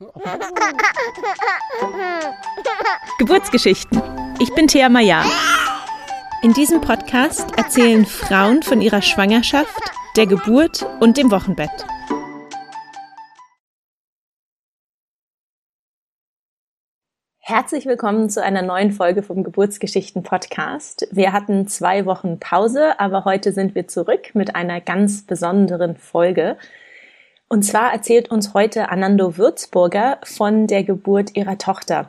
Geburtsgeschichten. 3.18 4.00
Ich 4.40 4.54
bin 4.54 4.66
Thea 4.66 4.88
Maya. 4.88 5.22
In 6.42 6.54
diesem 6.54 6.80
Podcast 6.80 7.46
erzählen 7.58 8.06
Frauen 8.06 8.62
von 8.62 8.80
ihrer 8.80 9.02
Schwangerschaft, 9.02 9.78
der 10.16 10.26
Geburt 10.26 10.86
und 11.00 11.18
dem 11.18 11.30
Wochenbett. 11.30 11.68
Herzlich 17.40 17.84
willkommen 17.84 18.30
zu 18.30 18.42
einer 18.42 18.62
neuen 18.62 18.92
Folge 18.92 19.22
vom 19.22 19.44
Geburtsgeschichten 19.44 20.22
Podcast. 20.22 21.08
Wir 21.10 21.34
hatten 21.34 21.68
zwei 21.68 22.06
Wochen 22.06 22.40
Pause, 22.40 22.98
aber 22.98 23.26
heute 23.26 23.52
sind 23.52 23.74
wir 23.74 23.86
zurück 23.86 24.30
mit 24.32 24.56
einer 24.56 24.80
ganz 24.80 25.26
besonderen 25.26 25.96
Folge. 25.96 26.56
Und 27.52 27.64
zwar 27.64 27.92
erzählt 27.92 28.30
uns 28.30 28.54
heute 28.54 28.90
Anando 28.90 29.36
Würzburger 29.36 30.18
von 30.22 30.68
der 30.68 30.84
Geburt 30.84 31.36
ihrer 31.36 31.58
Tochter. 31.58 32.08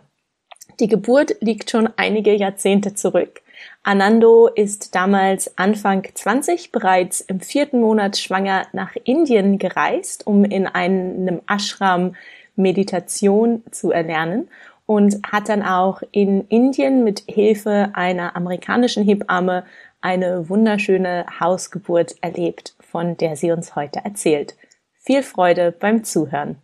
Die 0.80 0.88
Geburt 0.88 1.36
liegt 1.41 1.72
schon 1.72 1.90
einige 1.98 2.32
Jahrzehnte 2.36 2.94
zurück. 2.94 3.41
Anando 3.82 4.48
ist 4.48 4.94
damals 4.94 5.58
Anfang 5.58 6.08
20 6.13 6.72
bereits 6.72 7.22
im 7.22 7.40
vierten 7.40 7.82
Monat 7.82 8.18
schwanger 8.18 8.68
nach 8.72 8.96
Indien 9.04 9.58
gereist, 9.58 10.27
um 10.27 10.46
in 10.46 10.68
einem 10.68 11.41
Ashram 11.49 12.16
Meditation 12.55 13.63
zu 13.71 13.90
erlernen 13.90 14.48
und 14.85 15.21
hat 15.23 15.49
dann 15.49 15.63
auch 15.63 16.04
in 16.12 16.48
Indien 16.49 17.04
mit 17.04 17.23
Hilfe 17.27 17.90
einer 17.94 18.35
amerikanischen 18.35 19.04
Hebamme 19.04 19.63
eine 20.02 20.49
wunderschöne 20.49 21.26
Hausgeburt 21.40 22.16
erlebt, 22.21 22.76
von 22.80 23.18
der 23.18 23.35
sie 23.35 23.52
uns 23.52 23.76
heute 23.76 24.02
erzählt. 24.05 24.55
Viel 25.04 25.23
Freude 25.23 25.72
beim 25.72 26.04
Zuhören. 26.04 26.58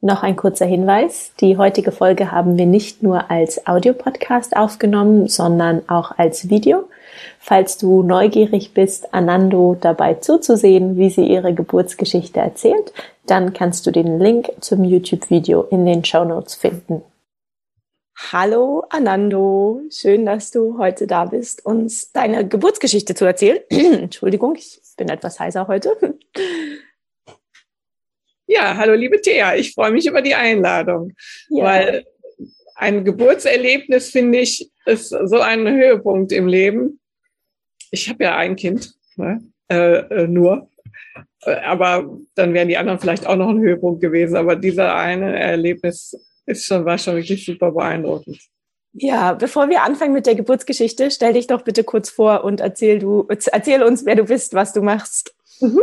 Noch 0.00 0.22
ein 0.22 0.36
kurzer 0.36 0.64
Hinweis. 0.64 1.32
Die 1.40 1.56
heutige 1.56 1.90
Folge 1.90 2.30
haben 2.30 2.56
wir 2.56 2.64
nicht 2.64 3.02
nur 3.02 3.32
als 3.32 3.66
Audiopodcast 3.66 4.56
aufgenommen, 4.56 5.26
sondern 5.26 5.82
auch 5.88 6.16
als 6.16 6.48
Video. 6.48 6.88
Falls 7.40 7.78
du 7.78 8.04
neugierig 8.04 8.74
bist, 8.74 9.12
Anando 9.12 9.76
dabei 9.78 10.14
zuzusehen, 10.14 10.98
wie 10.98 11.10
sie 11.10 11.26
ihre 11.26 11.52
Geburtsgeschichte 11.52 12.38
erzählt, 12.38 12.92
dann 13.26 13.52
kannst 13.54 13.88
du 13.88 13.90
den 13.90 14.20
Link 14.20 14.52
zum 14.60 14.84
YouTube-Video 14.84 15.62
in 15.62 15.84
den 15.84 16.04
Show 16.04 16.24
Notes 16.24 16.54
finden. 16.54 17.02
Hallo 18.30 18.84
Anando, 18.90 19.80
schön, 19.90 20.26
dass 20.26 20.52
du 20.52 20.78
heute 20.78 21.08
da 21.08 21.24
bist, 21.24 21.66
uns 21.66 22.12
deine 22.12 22.46
Geburtsgeschichte 22.46 23.16
zu 23.16 23.24
erzählen. 23.24 23.58
Entschuldigung, 23.68 24.54
ich 24.54 24.80
bin 24.96 25.08
etwas 25.08 25.40
heiser 25.40 25.66
heute. 25.66 25.96
Ja, 28.52 28.76
hallo 28.76 28.94
liebe 28.94 29.20
Thea, 29.20 29.54
ich 29.54 29.74
freue 29.74 29.92
mich 29.92 30.06
über 30.06 30.22
die 30.22 30.34
Einladung, 30.34 31.12
ja. 31.50 31.64
weil 31.64 32.04
ein 32.74 33.04
Geburtserlebnis, 33.04 34.10
finde 34.10 34.40
ich, 34.40 34.68
ist 34.86 35.10
so 35.10 35.38
ein 35.38 35.68
Höhepunkt 35.68 36.32
im 36.32 36.48
Leben. 36.48 36.98
Ich 37.92 38.08
habe 38.08 38.24
ja 38.24 38.36
ein 38.36 38.56
Kind, 38.56 38.92
ne? 39.14 39.40
äh, 39.68 39.98
äh, 39.98 40.26
nur, 40.26 40.68
aber 41.42 42.18
dann 42.34 42.52
wären 42.52 42.66
die 42.66 42.76
anderen 42.76 42.98
vielleicht 42.98 43.24
auch 43.24 43.36
noch 43.36 43.50
ein 43.50 43.60
Höhepunkt 43.60 44.00
gewesen. 44.00 44.34
Aber 44.34 44.56
dieser 44.56 44.96
eine 44.96 45.38
Erlebnis 45.38 46.18
ist 46.44 46.64
schon, 46.64 46.84
war 46.84 46.98
schon 46.98 47.14
wirklich 47.14 47.44
super 47.44 47.70
beeindruckend. 47.70 48.40
Ja, 48.94 49.34
bevor 49.34 49.70
wir 49.70 49.84
anfangen 49.84 50.12
mit 50.12 50.26
der 50.26 50.34
Geburtsgeschichte, 50.34 51.12
stell 51.12 51.34
dich 51.34 51.46
doch 51.46 51.62
bitte 51.62 51.84
kurz 51.84 52.10
vor 52.10 52.42
und 52.42 52.58
erzähl 52.58 52.98
du, 52.98 53.28
erzähl 53.28 53.84
uns, 53.84 54.04
wer 54.04 54.16
du 54.16 54.24
bist, 54.24 54.54
was 54.54 54.72
du 54.72 54.82
machst. 54.82 55.36
Mhm. 55.60 55.82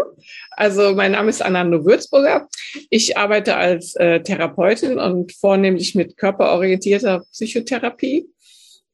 Also 0.58 0.96
mein 0.96 1.12
Name 1.12 1.30
ist 1.30 1.44
Anando 1.44 1.86
Würzburger. 1.86 2.50
Ich 2.90 3.16
arbeite 3.16 3.58
als 3.58 3.96
äh, 3.96 4.24
Therapeutin 4.24 4.98
und 4.98 5.32
vornehmlich 5.32 5.94
mit 5.94 6.18
körperorientierter 6.18 7.24
Psychotherapie 7.32 8.28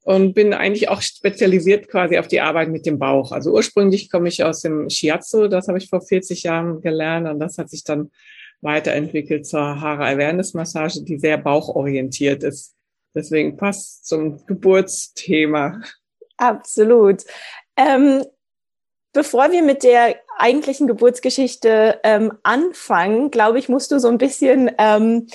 und 0.04 0.34
bin 0.34 0.52
eigentlich 0.52 0.90
auch 0.90 1.00
spezialisiert 1.00 1.88
quasi 1.88 2.18
auf 2.18 2.28
die 2.28 2.42
Arbeit 2.42 2.68
mit 2.68 2.84
dem 2.84 2.98
Bauch. 2.98 3.32
Also 3.32 3.50
ursprünglich 3.50 4.10
komme 4.10 4.28
ich 4.28 4.44
aus 4.44 4.60
dem 4.60 4.90
Shiatsu, 4.90 5.48
das 5.48 5.66
habe 5.66 5.78
ich 5.78 5.88
vor 5.88 6.02
40 6.02 6.42
Jahren 6.42 6.82
gelernt 6.82 7.26
und 7.28 7.40
das 7.40 7.56
hat 7.56 7.70
sich 7.70 7.82
dann 7.82 8.10
weiterentwickelt 8.60 9.46
zur 9.46 9.80
Haare 9.80 10.04
Awareness 10.04 10.52
Massage, 10.52 11.02
die 11.02 11.18
sehr 11.18 11.38
bauchorientiert 11.38 12.42
ist. 12.42 12.74
Deswegen 13.14 13.56
passt 13.56 14.06
zum 14.06 14.44
Geburtsthema. 14.44 15.80
Absolut. 16.36 17.22
Ähm, 17.74 18.22
bevor 19.14 19.50
wir 19.50 19.62
mit 19.62 19.82
der 19.82 20.16
eigentlichen 20.36 20.86
Geburtsgeschichte 20.86 22.00
ähm, 22.02 22.32
anfangen, 22.42 23.30
glaube 23.30 23.58
ich, 23.58 23.70
musst 23.70 23.90
du 23.92 23.98
so 23.98 24.08
ein 24.08 24.18
bisschen 24.18 24.70
ähm, 24.76 25.28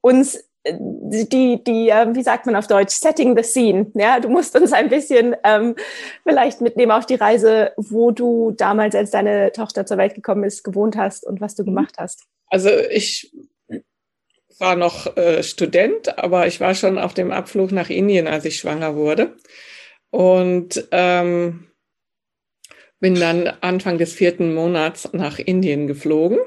uns 0.00 0.36
äh, 0.62 0.74
die, 0.78 1.64
die, 1.64 1.88
äh, 1.88 2.14
wie 2.14 2.22
sagt 2.22 2.46
man 2.46 2.54
auf 2.54 2.68
Deutsch, 2.68 2.94
setting 2.94 3.36
the 3.36 3.42
scene. 3.42 3.90
Ja, 3.94 4.20
du 4.20 4.28
musst 4.28 4.54
uns 4.54 4.72
ein 4.72 4.88
bisschen 4.88 5.34
ähm, 5.42 5.74
vielleicht 6.22 6.60
mitnehmen 6.60 6.92
auf 6.92 7.06
die 7.06 7.16
Reise, 7.16 7.72
wo 7.76 8.12
du 8.12 8.52
damals, 8.52 8.94
als 8.94 9.10
deine 9.10 9.50
Tochter 9.50 9.86
zur 9.86 9.96
Welt 9.96 10.14
gekommen 10.14 10.44
ist, 10.44 10.62
gewohnt 10.62 10.96
hast 10.96 11.26
und 11.26 11.40
was 11.40 11.56
du 11.56 11.62
mhm. 11.62 11.66
gemacht 11.66 11.94
hast. 11.98 12.26
Also 12.48 12.68
ich 12.68 13.32
war 14.58 14.76
noch 14.76 15.16
äh, 15.16 15.42
Student, 15.42 16.18
aber 16.18 16.46
ich 16.46 16.60
war 16.60 16.74
schon 16.74 16.98
auf 16.98 17.14
dem 17.14 17.32
Abflug 17.32 17.72
nach 17.72 17.88
Indien, 17.88 18.28
als 18.28 18.44
ich 18.44 18.58
schwanger 18.58 18.94
wurde. 18.94 19.34
Und 20.10 20.86
ähm, 20.92 21.71
bin 23.02 23.16
dann 23.16 23.48
Anfang 23.62 23.98
des 23.98 24.12
vierten 24.12 24.54
Monats 24.54 25.12
nach 25.12 25.40
Indien 25.40 25.88
geflogen 25.88 26.38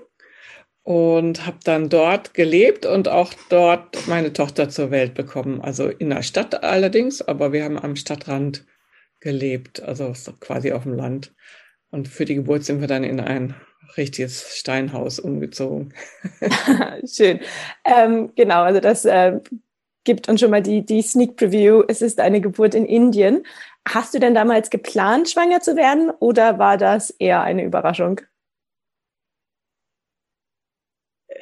und 0.84 1.46
habe 1.46 1.58
dann 1.66 1.90
dort 1.90 2.34
gelebt 2.34 2.86
und 2.86 3.10
auch 3.10 3.34
dort 3.50 4.08
meine 4.08 4.32
Tochter 4.32 4.70
zur 4.70 4.90
Welt 4.90 5.16
bekommen. 5.16 5.60
Also 5.60 5.90
in 5.90 6.12
der 6.12 6.22
Stadt 6.22 6.64
allerdings, 6.64 7.22
aber 7.22 7.52
wir 7.52 7.66
haben 7.66 7.78
am 7.78 7.98
Stadtrand 7.98 8.66
gelebt, 9.20 9.84
also 9.84 10.14
quasi 10.40 10.72
auf 10.72 10.84
dem 10.84 10.94
Land. 10.94 11.36
Und 11.92 12.08
für 12.08 12.24
die 12.24 12.36
Geburt 12.36 12.64
sind 12.64 12.80
wir 12.80 12.88
dann 12.88 13.04
in 13.04 13.20
ein 13.20 13.56
richtiges 13.98 14.56
Steinhaus 14.58 15.20
umgezogen. 15.20 15.94
Schön. 17.06 17.42
Ähm, 17.84 18.32
genau, 18.36 18.64
also 18.64 18.80
das 18.80 19.04
äh, 19.04 19.42
gibt 20.06 20.30
uns 20.30 20.40
schon 20.40 20.52
mal 20.52 20.62
die, 20.62 20.86
die 20.86 21.02
Sneak 21.02 21.36
Preview. 21.36 21.84
Es 21.86 22.02
ist 22.02 22.22
eine 22.22 22.40
Geburt 22.40 22.76
in 22.76 22.86
Indien. 22.86 23.44
Hast 23.88 24.14
du 24.14 24.20
denn 24.20 24.34
damals 24.34 24.70
geplant, 24.70 25.30
schwanger 25.30 25.62
zu 25.62 25.76
werden 25.76 26.10
oder 26.20 26.58
war 26.58 26.78
das 26.78 27.12
eher 27.12 27.42
eine 27.42 27.64
Überraschung? 27.64 28.22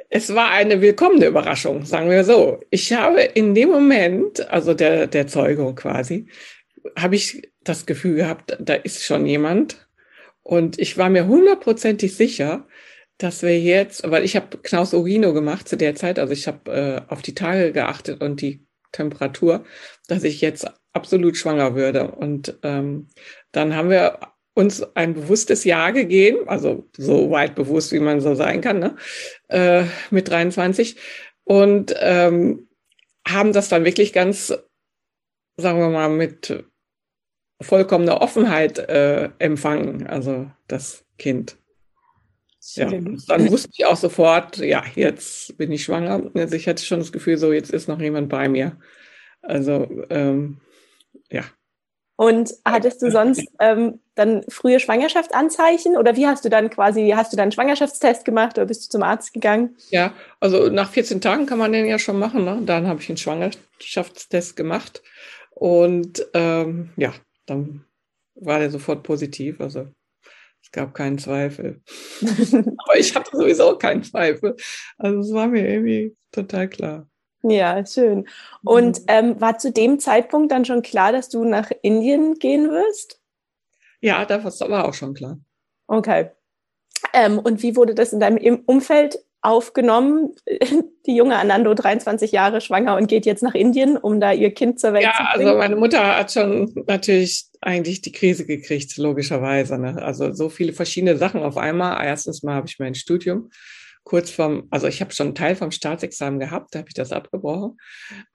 Es 0.09 0.35
war 0.35 0.51
eine 0.51 0.81
willkommene 0.81 1.25
Überraschung, 1.25 1.85
sagen 1.85 2.09
wir 2.09 2.23
so. 2.23 2.59
Ich 2.69 2.91
habe 2.93 3.21
in 3.21 3.55
dem 3.55 3.69
Moment, 3.69 4.47
also 4.49 4.73
der, 4.73 5.07
der 5.07 5.27
Zeugung 5.27 5.75
quasi, 5.75 6.27
habe 6.97 7.15
ich 7.15 7.49
das 7.61 7.85
Gefühl 7.85 8.15
gehabt, 8.15 8.57
da 8.59 8.73
ist 8.73 9.03
schon 9.03 9.25
jemand. 9.25 9.87
Und 10.43 10.77
ich 10.77 10.97
war 10.97 11.09
mir 11.09 11.27
hundertprozentig 11.27 12.15
sicher, 12.15 12.67
dass 13.17 13.41
wir 13.41 13.59
jetzt, 13.59 14.09
weil 14.09 14.25
ich 14.25 14.35
habe 14.35 14.57
Knaus 14.57 14.93
Urino 14.93 15.33
gemacht 15.33 15.67
zu 15.67 15.77
der 15.77 15.95
Zeit, 15.95 16.19
also 16.19 16.33
ich 16.33 16.47
habe 16.47 17.05
äh, 17.07 17.11
auf 17.11 17.21
die 17.21 17.35
Tage 17.35 17.71
geachtet 17.71 18.21
und 18.21 18.41
die 18.41 18.67
Temperatur, 18.91 19.63
dass 20.07 20.23
ich 20.23 20.41
jetzt 20.41 20.67
absolut 20.93 21.37
schwanger 21.37 21.75
würde. 21.75 22.11
Und 22.11 22.57
ähm, 22.63 23.07
dann 23.51 23.75
haben 23.75 23.89
wir 23.89 24.19
uns 24.53 24.83
ein 24.95 25.15
bewusstes 25.15 25.63
Ja 25.63 25.91
gegeben, 25.91 26.47
also 26.47 26.87
so 26.95 27.31
weit 27.31 27.55
bewusst, 27.55 27.91
wie 27.91 27.99
man 27.99 28.21
so 28.21 28.35
sein 28.35 28.61
kann, 28.61 28.79
ne? 28.79 28.95
äh, 29.49 29.85
mit 30.11 30.29
23. 30.29 30.95
Und 31.43 31.93
ähm, 31.99 32.67
haben 33.27 33.53
das 33.53 33.69
dann 33.69 33.85
wirklich 33.85 34.13
ganz, 34.13 34.53
sagen 35.57 35.79
wir 35.79 35.89
mal, 35.89 36.09
mit 36.09 36.63
vollkommener 37.61 38.21
Offenheit 38.21 38.77
äh, 38.77 39.29
empfangen, 39.39 40.07
also 40.07 40.51
das 40.67 41.05
Kind. 41.17 41.57
Ja, 42.75 42.89
dann 42.89 43.51
wusste 43.51 43.69
ich 43.73 43.85
auch 43.85 43.97
sofort, 43.97 44.57
ja, 44.57 44.83
jetzt 44.95 45.57
bin 45.57 45.71
ich 45.71 45.83
schwanger. 45.83 46.31
Also 46.33 46.55
ich 46.55 46.67
hatte 46.67 46.83
schon 46.85 46.99
das 46.99 47.11
Gefühl, 47.11 47.37
so 47.37 47.51
jetzt 47.51 47.71
ist 47.71 47.89
noch 47.89 47.99
jemand 47.99 48.29
bei 48.29 48.47
mir. 48.47 48.77
Also 49.41 50.05
ähm, 50.09 50.61
ja. 51.29 51.43
Und 52.15 52.53
hattest 52.63 53.01
du 53.01 53.09
sonst 53.09 53.43
ähm, 53.59 53.99
dann 54.13 54.43
frühe 54.47 54.79
Schwangerschaftsanzeichen 54.79 55.97
oder 55.97 56.15
wie 56.15 56.27
hast 56.27 56.45
du 56.45 56.49
dann 56.49 56.69
quasi, 56.69 57.11
hast 57.15 57.33
du 57.33 57.37
dann 57.37 57.43
einen 57.43 57.51
Schwangerschaftstest 57.51 58.23
gemacht 58.23 58.57
oder 58.57 58.67
bist 58.67 58.85
du 58.85 58.89
zum 58.89 59.03
Arzt 59.03 59.33
gegangen? 59.33 59.75
Ja, 59.89 60.13
also 60.39 60.69
nach 60.69 60.91
14 60.91 61.21
Tagen 61.21 61.47
kann 61.47 61.57
man 61.57 61.71
den 61.71 61.87
ja 61.87 61.97
schon 61.97 62.19
machen. 62.19 62.45
Ne? 62.45 62.61
Dann 62.65 62.87
habe 62.87 63.01
ich 63.01 63.09
einen 63.09 63.17
Schwangerschaftstest 63.17 64.55
gemacht 64.55 65.01
und 65.49 66.25
ähm, 66.35 66.91
ja, 66.97 67.13
dann 67.47 67.83
war 68.35 68.59
der 68.59 68.69
sofort 68.69 69.01
positiv. 69.01 69.59
Also 69.59 69.87
es 70.61 70.71
gab 70.71 70.93
keinen 70.93 71.17
Zweifel. 71.17 71.81
Aber 72.21 72.97
ich 72.97 73.15
hatte 73.15 73.35
sowieso 73.35 73.75
keinen 73.77 74.03
Zweifel. 74.03 74.55
Also 74.97 75.19
es 75.19 75.33
war 75.33 75.47
mir 75.47 75.67
irgendwie 75.67 76.15
total 76.31 76.69
klar. 76.69 77.07
Ja, 77.43 77.85
schön. 77.85 78.27
Und 78.63 79.01
mhm. 79.01 79.05
ähm, 79.07 79.41
war 79.41 79.57
zu 79.57 79.71
dem 79.71 79.99
Zeitpunkt 79.99 80.51
dann 80.51 80.65
schon 80.65 80.81
klar, 80.81 81.11
dass 81.11 81.29
du 81.29 81.43
nach 81.43 81.71
Indien 81.81 82.35
gehen 82.35 82.69
wirst? 82.69 83.19
Ja, 84.01 84.25
das 84.25 84.59
war 84.61 84.85
auch 84.85 84.93
schon 84.93 85.13
klar. 85.13 85.37
Okay. 85.87 86.29
Ähm, 87.13 87.39
und 87.39 87.61
wie 87.61 87.75
wurde 87.75 87.95
das 87.95 88.13
in 88.13 88.19
deinem 88.19 88.61
Umfeld 88.65 89.19
aufgenommen. 89.43 90.33
Die 91.05 91.15
junge 91.15 91.35
Anando, 91.37 91.73
23 91.73 92.31
Jahre 92.31 92.61
schwanger 92.61 92.95
und 92.95 93.07
geht 93.07 93.25
jetzt 93.25 93.43
nach 93.43 93.53
Indien, 93.53 93.97
um 93.97 94.21
da 94.21 94.31
ihr 94.31 94.53
Kind 94.53 94.79
zur 94.79 94.93
Welt 94.93 95.03
ja, 95.03 95.11
zu 95.11 95.23
bringen. 95.35 95.47
Ja, 95.47 95.53
also 95.53 95.57
meine 95.59 95.75
Mutter 95.75 96.17
hat 96.17 96.31
schon 96.31 96.73
natürlich 96.87 97.43
eigentlich 97.59 98.01
die 98.01 98.13
Krise 98.13 98.45
gekriegt, 98.45 98.95
logischerweise. 98.95 99.77
Ne? 99.77 100.01
Also 100.01 100.31
so 100.31 100.47
viele 100.47 100.71
verschiedene 100.71 101.17
Sachen 101.17 101.43
auf 101.43 101.57
einmal. 101.57 102.05
Erstens 102.05 102.41
mal 102.41 102.55
habe 102.55 102.67
ich 102.67 102.79
mein 102.79 102.95
Studium 102.95 103.49
kurz 104.03 104.29
vom, 104.29 104.67
also 104.69 104.87
ich 104.87 105.01
habe 105.01 105.13
schon 105.13 105.27
einen 105.27 105.35
Teil 105.35 105.55
vom 105.55 105.71
Staatsexamen 105.71 106.39
gehabt, 106.39 106.75
da 106.75 106.79
habe 106.79 106.89
ich 106.89 106.93
das 106.93 107.11
abgebrochen. 107.11 107.77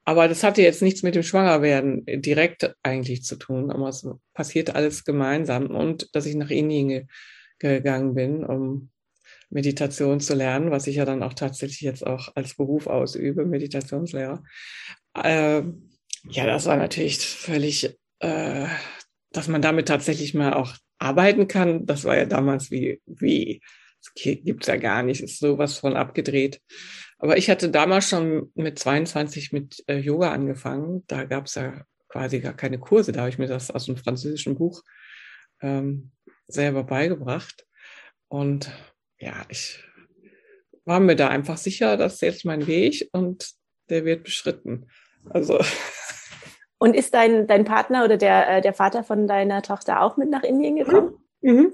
Aber 0.05 0.29
das 0.29 0.43
hatte 0.43 0.62
jetzt 0.62 0.82
nichts 0.82 1.03
mit 1.03 1.15
dem 1.15 1.23
Schwangerwerden 1.23 2.05
direkt 2.06 2.75
eigentlich 2.82 3.23
zu 3.25 3.37
tun. 3.37 3.70
Aber 3.70 3.88
es 3.88 4.06
passierte 4.35 4.75
alles 4.75 5.05
gemeinsam 5.05 5.67
und 5.67 6.15
dass 6.15 6.26
ich 6.26 6.35
nach 6.35 6.50
Indien 6.50 7.09
gegangen 7.59 8.15
bin, 8.15 8.44
um 8.44 8.91
Meditation 9.50 10.20
zu 10.20 10.35
lernen, 10.35 10.70
was 10.70 10.87
ich 10.87 10.97
ja 10.97 11.05
dann 11.05 11.23
auch 11.23 11.35
tatsächlich 11.35 11.81
jetzt 11.81 12.06
auch 12.06 12.31
als 12.35 12.55
Beruf 12.55 12.87
ausübe, 12.87 13.44
Meditationslehrer. 13.44 14.43
Äh, 15.15 15.62
ja, 16.31 16.47
das 16.47 16.67
war 16.67 16.76
natürlich 16.76 17.19
völlig, 17.19 17.97
äh, 18.20 18.67
dass 19.32 19.49
man 19.49 19.62
damit 19.62 19.88
tatsächlich 19.88 20.35
mal 20.35 20.55
auch 20.55 20.75
arbeiten 20.99 21.49
kann. 21.49 21.87
Das 21.87 22.05
war 22.05 22.17
ja 22.17 22.26
damals 22.26 22.70
wie, 22.70 23.00
wie, 23.06 23.61
das 24.00 24.12
gibt's 24.14 24.66
ja 24.66 24.76
gar 24.76 25.02
nicht, 25.02 25.22
ist 25.22 25.38
sowas 25.38 25.78
von 25.78 25.96
abgedreht. 25.96 26.60
Aber 27.18 27.36
ich 27.36 27.50
hatte 27.50 27.68
damals 27.68 28.08
schon 28.08 28.50
mit 28.54 28.78
22 28.78 29.52
mit 29.52 29.82
äh, 29.88 29.98
Yoga 29.98 30.30
angefangen. 30.32 31.04
Da 31.08 31.24
gab's 31.24 31.56
ja 31.56 31.82
quasi 32.08 32.40
gar 32.40 32.54
keine 32.54 32.78
Kurse. 32.78 33.12
Da 33.12 33.20
habe 33.20 33.30
ich 33.30 33.38
mir 33.38 33.48
das 33.48 33.70
aus 33.70 33.88
einem 33.88 33.98
französischen 33.98 34.56
Buch 34.56 34.82
ähm, 35.60 36.12
selber 36.46 36.84
beigebracht. 36.84 37.66
Und 38.28 38.70
ja, 39.18 39.44
ich 39.48 39.82
war 40.84 41.00
mir 41.00 41.16
da 41.16 41.28
einfach 41.28 41.56
sicher, 41.56 41.96
das 41.96 42.14
ist 42.14 42.22
jetzt 42.22 42.44
mein 42.44 42.66
Weg 42.66 43.08
und 43.12 43.50
der 43.90 44.04
wird 44.04 44.24
beschritten. 44.24 44.86
Also. 45.28 45.60
Und 46.78 46.94
ist 46.94 47.12
dein, 47.14 47.46
dein 47.48 47.64
Partner 47.64 48.04
oder 48.04 48.16
der, 48.16 48.58
äh, 48.58 48.60
der 48.60 48.72
Vater 48.72 49.02
von 49.02 49.26
deiner 49.26 49.62
Tochter 49.62 50.02
auch 50.02 50.16
mit 50.16 50.30
nach 50.30 50.44
Indien 50.44 50.76
gekommen? 50.76 51.18
Mhm. 51.40 51.73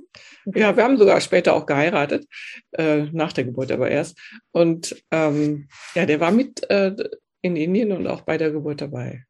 Ja, 0.55 0.77
wir 0.77 0.85
haben 0.85 0.99
sogar 0.99 1.21
später 1.21 1.55
auch 1.55 1.67
geheiratet, 1.67 2.27
äh, 2.73 3.05
nach 3.13 3.33
der 3.33 3.45
Geburt 3.45 3.73
aber 3.73 3.91
erst. 3.91 4.19
Und 4.53 5.03
ähm, 5.11 5.69
ja, 5.95 6.07
der 6.07 6.21
war 6.21 6.31
mit 6.31 6.69
äh, 6.71 6.95
in 7.41 7.57
Indien 7.57 7.93
und 7.93 8.07
auch 8.07 8.23
bei 8.23 8.39
der 8.39 8.51
Geburt 8.51 8.81
dabei. 8.81 9.25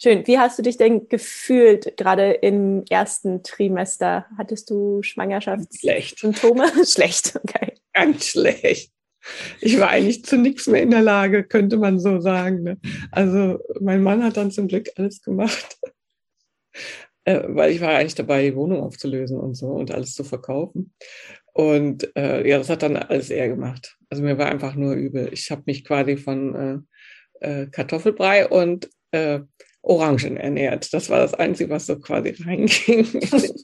Schön. 0.00 0.26
Wie 0.26 0.38
hast 0.38 0.58
du 0.58 0.62
dich 0.62 0.76
denn 0.76 1.08
gefühlt, 1.08 1.96
gerade 1.96 2.32
im 2.32 2.84
ersten 2.90 3.42
Trimester? 3.42 4.26
Hattest 4.36 4.70
du 4.70 5.02
Schwangerschaftssymptome? 5.02 6.68
Schlecht. 6.68 6.90
schlecht, 6.92 7.36
okay. 7.36 7.74
Ganz 7.92 8.26
schlecht. 8.26 8.92
Ich 9.60 9.78
war 9.80 9.88
eigentlich 9.88 10.24
zu 10.24 10.36
nichts 10.36 10.66
mehr 10.66 10.82
in 10.82 10.90
der 10.90 11.00
Lage, 11.00 11.44
könnte 11.44 11.78
man 11.78 11.98
so 11.98 12.20
sagen. 12.20 12.62
Ne? 12.62 12.78
Also 13.10 13.58
mein 13.80 14.02
Mann 14.02 14.22
hat 14.22 14.36
dann 14.36 14.50
zum 14.50 14.68
Glück 14.68 14.90
alles 14.96 15.22
gemacht. 15.22 15.78
Äh, 17.24 17.42
weil 17.48 17.72
ich 17.72 17.80
war 17.80 17.90
eigentlich 17.90 18.14
dabei, 18.14 18.42
die 18.42 18.56
Wohnung 18.56 18.82
aufzulösen 18.82 19.38
und 19.38 19.54
so 19.54 19.68
und 19.68 19.90
alles 19.90 20.14
zu 20.14 20.24
verkaufen. 20.24 20.92
Und 21.52 22.14
äh, 22.16 22.46
ja, 22.48 22.58
das 22.58 22.68
hat 22.68 22.82
dann 22.82 22.96
alles 22.96 23.30
er 23.30 23.48
gemacht. 23.48 23.96
Also 24.10 24.22
mir 24.22 24.38
war 24.38 24.46
einfach 24.46 24.74
nur 24.74 24.94
übel. 24.94 25.30
Ich 25.32 25.50
habe 25.50 25.62
mich 25.66 25.84
quasi 25.84 26.16
von 26.16 26.84
äh, 27.40 27.62
äh, 27.62 27.66
Kartoffelbrei 27.66 28.48
und 28.48 28.90
äh, 29.12 29.40
Orangen 29.82 30.36
ernährt. 30.36 30.92
Das 30.92 31.10
war 31.10 31.20
das 31.20 31.34
Einzige, 31.34 31.70
was 31.70 31.86
so 31.86 31.98
quasi 31.98 32.34
reinging. 32.44 33.06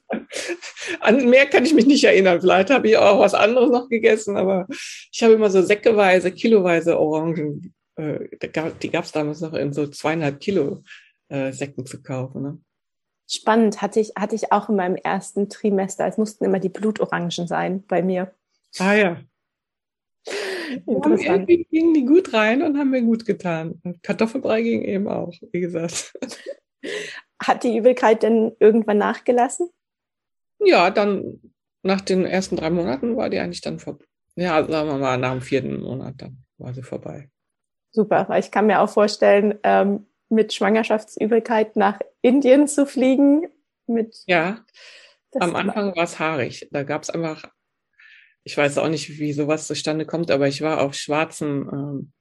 An 1.00 1.28
mehr 1.28 1.46
kann 1.46 1.64
ich 1.64 1.74
mich 1.74 1.86
nicht 1.86 2.04
erinnern. 2.04 2.40
Vielleicht 2.40 2.70
habe 2.70 2.88
ich 2.88 2.96
auch 2.96 3.18
was 3.18 3.34
anderes 3.34 3.70
noch 3.70 3.88
gegessen, 3.88 4.36
aber 4.36 4.66
ich 5.12 5.22
habe 5.22 5.32
immer 5.32 5.50
so 5.50 5.62
säckeweise, 5.62 6.30
kiloweise 6.30 6.98
Orangen. 6.98 7.74
Äh, 7.96 8.28
die 8.82 8.90
gab 8.90 9.04
es 9.04 9.12
damals 9.12 9.40
noch 9.40 9.54
in 9.54 9.72
so 9.72 9.86
zweieinhalb 9.86 10.40
Kilo 10.40 10.82
äh, 11.28 11.52
Säcken 11.52 11.86
zu 11.86 12.02
kaufen. 12.02 12.42
Ne? 12.42 12.58
Spannend, 13.32 13.80
hatte 13.80 14.00
ich, 14.00 14.14
hatte 14.18 14.34
ich 14.34 14.50
auch 14.50 14.68
in 14.68 14.74
meinem 14.74 14.96
ersten 14.96 15.48
Trimester. 15.48 16.04
Es 16.04 16.18
mussten 16.18 16.44
immer 16.44 16.58
die 16.58 16.68
Blutorangen 16.68 17.30
sein 17.30 17.84
bei 17.86 18.02
mir. 18.02 18.34
Ah 18.80 18.94
ja. 18.94 19.20
Interessant. 20.86 21.48
Irgendwie 21.48 21.64
gingen 21.70 21.94
die 21.94 22.04
gut 22.04 22.34
rein 22.34 22.60
und 22.62 22.76
haben 22.76 22.90
mir 22.90 23.02
gut 23.02 23.24
getan. 23.24 23.80
Kartoffelbrei 24.02 24.62
ging 24.62 24.82
eben 24.82 25.06
auch, 25.06 25.32
wie 25.52 25.60
gesagt. 25.60 26.12
Hat 27.40 27.62
die 27.62 27.76
Übelkeit 27.76 28.24
denn 28.24 28.56
irgendwann 28.58 28.98
nachgelassen? 28.98 29.70
Ja, 30.58 30.90
dann 30.90 31.40
nach 31.84 32.00
den 32.00 32.24
ersten 32.24 32.56
drei 32.56 32.70
Monaten 32.70 33.16
war 33.16 33.30
die 33.30 33.38
eigentlich 33.38 33.60
dann 33.60 33.78
vorbei. 33.78 34.06
Ja, 34.34 34.66
sagen 34.68 34.88
wir 34.88 34.98
mal, 34.98 35.18
nach 35.18 35.32
dem 35.32 35.40
vierten 35.40 35.80
Monat 35.80 36.14
dann 36.18 36.44
war 36.58 36.74
sie 36.74 36.82
vorbei. 36.82 37.30
Super, 37.92 38.28
weil 38.28 38.40
ich 38.40 38.50
kann 38.50 38.66
mir 38.66 38.80
auch 38.80 38.90
vorstellen, 38.90 39.58
ähm, 39.62 40.06
mit 40.30 40.52
Schwangerschaftsübelkeit 40.52 41.76
nach 41.76 42.00
Indien 42.22 42.68
zu 42.68 42.86
fliegen. 42.86 43.46
Mit 43.86 44.16
ja, 44.26 44.64
am 45.38 45.54
Anfang 45.56 45.94
war 45.96 46.04
es 46.04 46.18
haarig. 46.18 46.68
Da 46.70 46.84
gab 46.84 47.02
es 47.02 47.10
einfach 47.10 47.50
ich 48.42 48.56
weiß 48.56 48.78
auch 48.78 48.88
nicht, 48.88 49.18
wie 49.18 49.32
sowas 49.32 49.66
zustande 49.66 50.06
kommt, 50.06 50.30
aber 50.30 50.48
ich 50.48 50.62
war 50.62 50.80
auf 50.80 50.94
schwarzen, 50.94 51.68
ähm, 51.72 52.12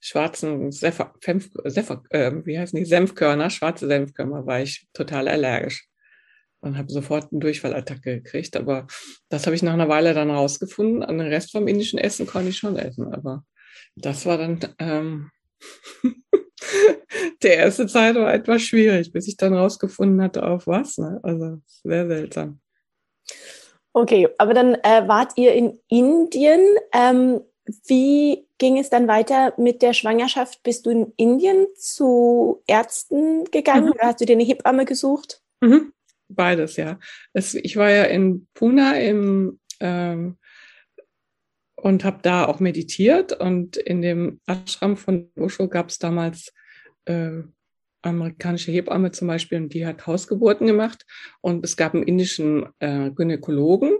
schwarzen 0.00 0.72
Seffer, 0.72 1.14
Fenf, 1.20 1.50
Seffer, 1.64 2.02
äh, 2.10 2.32
wie 2.44 2.58
heißen 2.58 2.78
die, 2.78 2.84
Senfkörner, 2.84 3.50
schwarze 3.50 3.86
Senfkörner, 3.86 4.46
war 4.46 4.60
ich 4.60 4.88
total 4.92 5.28
allergisch 5.28 5.86
und 6.60 6.76
habe 6.76 6.90
sofort 6.90 7.32
eine 7.32 7.40
Durchfallattacke 7.40 8.20
gekriegt. 8.20 8.56
Aber 8.56 8.86
das 9.28 9.46
habe 9.46 9.54
ich 9.54 9.62
nach 9.62 9.72
einer 9.72 9.88
Weile 9.88 10.14
dann 10.14 10.30
rausgefunden. 10.30 11.02
An 11.02 11.18
den 11.18 11.28
Rest 11.28 11.52
vom 11.52 11.68
indischen 11.68 11.98
Essen 11.98 12.26
konnte 12.26 12.50
ich 12.50 12.58
schon 12.58 12.76
essen, 12.76 13.12
aber 13.12 13.44
das 13.94 14.26
war 14.26 14.38
dann 14.38 14.58
ähm, 14.78 15.30
der 17.42 17.56
erste 17.56 17.86
Zeit 17.86 18.16
war 18.16 18.32
etwas 18.32 18.62
schwierig, 18.62 19.12
bis 19.12 19.28
ich 19.28 19.36
dann 19.36 19.54
rausgefunden 19.54 20.22
hatte, 20.22 20.44
auf 20.44 20.66
was. 20.66 20.98
Ne? 20.98 21.20
Also 21.22 21.58
sehr 21.66 22.06
seltsam. 22.06 22.60
Okay, 23.92 24.28
aber 24.38 24.54
dann 24.54 24.74
äh, 24.76 25.06
wart 25.06 25.32
ihr 25.36 25.52
in 25.52 25.78
Indien. 25.88 26.60
Ähm, 26.94 27.40
wie 27.86 28.46
ging 28.58 28.78
es 28.78 28.90
dann 28.90 29.06
weiter 29.06 29.54
mit 29.58 29.82
der 29.82 29.92
Schwangerschaft? 29.92 30.62
Bist 30.62 30.86
du 30.86 30.90
in 30.90 31.12
Indien 31.16 31.66
zu 31.76 32.62
Ärzten 32.66 33.44
gegangen 33.50 33.86
mhm. 33.86 33.92
oder 33.92 34.06
hast 34.06 34.20
du 34.20 34.24
dir 34.24 34.34
eine 34.34 34.44
Hebamme 34.44 34.84
gesucht? 34.84 35.42
Mhm. 35.60 35.92
Beides, 36.28 36.76
ja. 36.76 36.98
Es, 37.34 37.54
ich 37.54 37.76
war 37.76 37.90
ja 37.90 38.04
in 38.04 38.48
Pune 38.54 39.04
im, 39.04 39.60
ähm, 39.80 40.38
und 41.76 42.04
habe 42.04 42.20
da 42.22 42.46
auch 42.46 42.60
meditiert 42.60 43.38
und 43.38 43.76
in 43.76 44.02
dem 44.02 44.40
Ashram 44.46 44.96
von 44.96 45.30
Osho 45.36 45.68
gab 45.68 45.88
es 45.90 45.98
damals 45.98 46.52
äh, 47.06 47.42
amerikanische 48.02 48.72
Hebamme 48.72 49.12
zum 49.12 49.28
Beispiel, 49.28 49.58
und 49.58 49.74
die 49.74 49.86
hat 49.86 50.06
Hausgeburten 50.06 50.66
gemacht. 50.66 51.06
Und 51.40 51.64
es 51.64 51.76
gab 51.76 51.94
einen 51.94 52.02
indischen 52.02 52.66
äh, 52.80 53.10
Gynäkologen, 53.10 53.92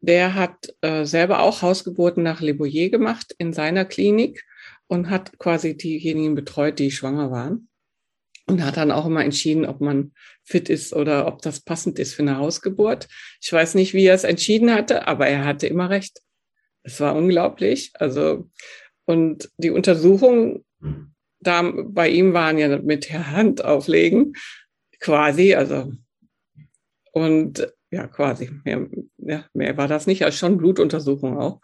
der 0.00 0.34
hat 0.34 0.74
äh, 0.80 1.04
selber 1.04 1.40
auch 1.40 1.62
Hausgeburten 1.62 2.22
nach 2.22 2.40
Le 2.40 2.54
Boyer 2.54 2.88
gemacht 2.88 3.34
in 3.38 3.52
seiner 3.52 3.84
Klinik 3.84 4.44
und 4.88 5.08
hat 5.08 5.38
quasi 5.38 5.76
diejenigen 5.76 6.34
betreut, 6.34 6.78
die 6.78 6.90
schwanger 6.90 7.30
waren. 7.30 7.68
Und 8.48 8.64
hat 8.64 8.76
dann 8.76 8.90
auch 8.90 9.06
immer 9.06 9.24
entschieden, 9.24 9.64
ob 9.64 9.80
man 9.80 10.12
fit 10.42 10.68
ist 10.68 10.92
oder 10.92 11.28
ob 11.28 11.40
das 11.42 11.60
passend 11.60 12.00
ist 12.00 12.14
für 12.14 12.22
eine 12.22 12.38
Hausgeburt. 12.38 13.06
Ich 13.40 13.52
weiß 13.52 13.76
nicht, 13.76 13.94
wie 13.94 14.04
er 14.04 14.14
es 14.16 14.24
entschieden 14.24 14.74
hatte, 14.74 15.06
aber 15.06 15.28
er 15.28 15.44
hatte 15.44 15.68
immer 15.68 15.88
recht. 15.88 16.20
Es 16.82 16.98
war 16.98 17.14
unglaublich. 17.14 17.92
Also, 17.94 18.50
und 19.04 19.48
die 19.58 19.70
Untersuchung 19.70 20.64
da 21.42 21.72
bei 21.74 22.08
ihm 22.08 22.32
waren 22.32 22.58
ja 22.58 22.78
mit 22.78 23.08
der 23.08 23.30
Hand 23.30 23.64
auflegen, 23.64 24.34
quasi, 25.00 25.54
also 25.54 25.92
und 27.12 27.72
ja, 27.90 28.06
quasi, 28.06 28.50
mehr, 28.64 28.88
ja, 29.18 29.44
mehr 29.52 29.76
war 29.76 29.88
das 29.88 30.06
nicht, 30.06 30.24
also 30.24 30.36
schon 30.36 30.56
Blutuntersuchung 30.56 31.38
auch. 31.38 31.60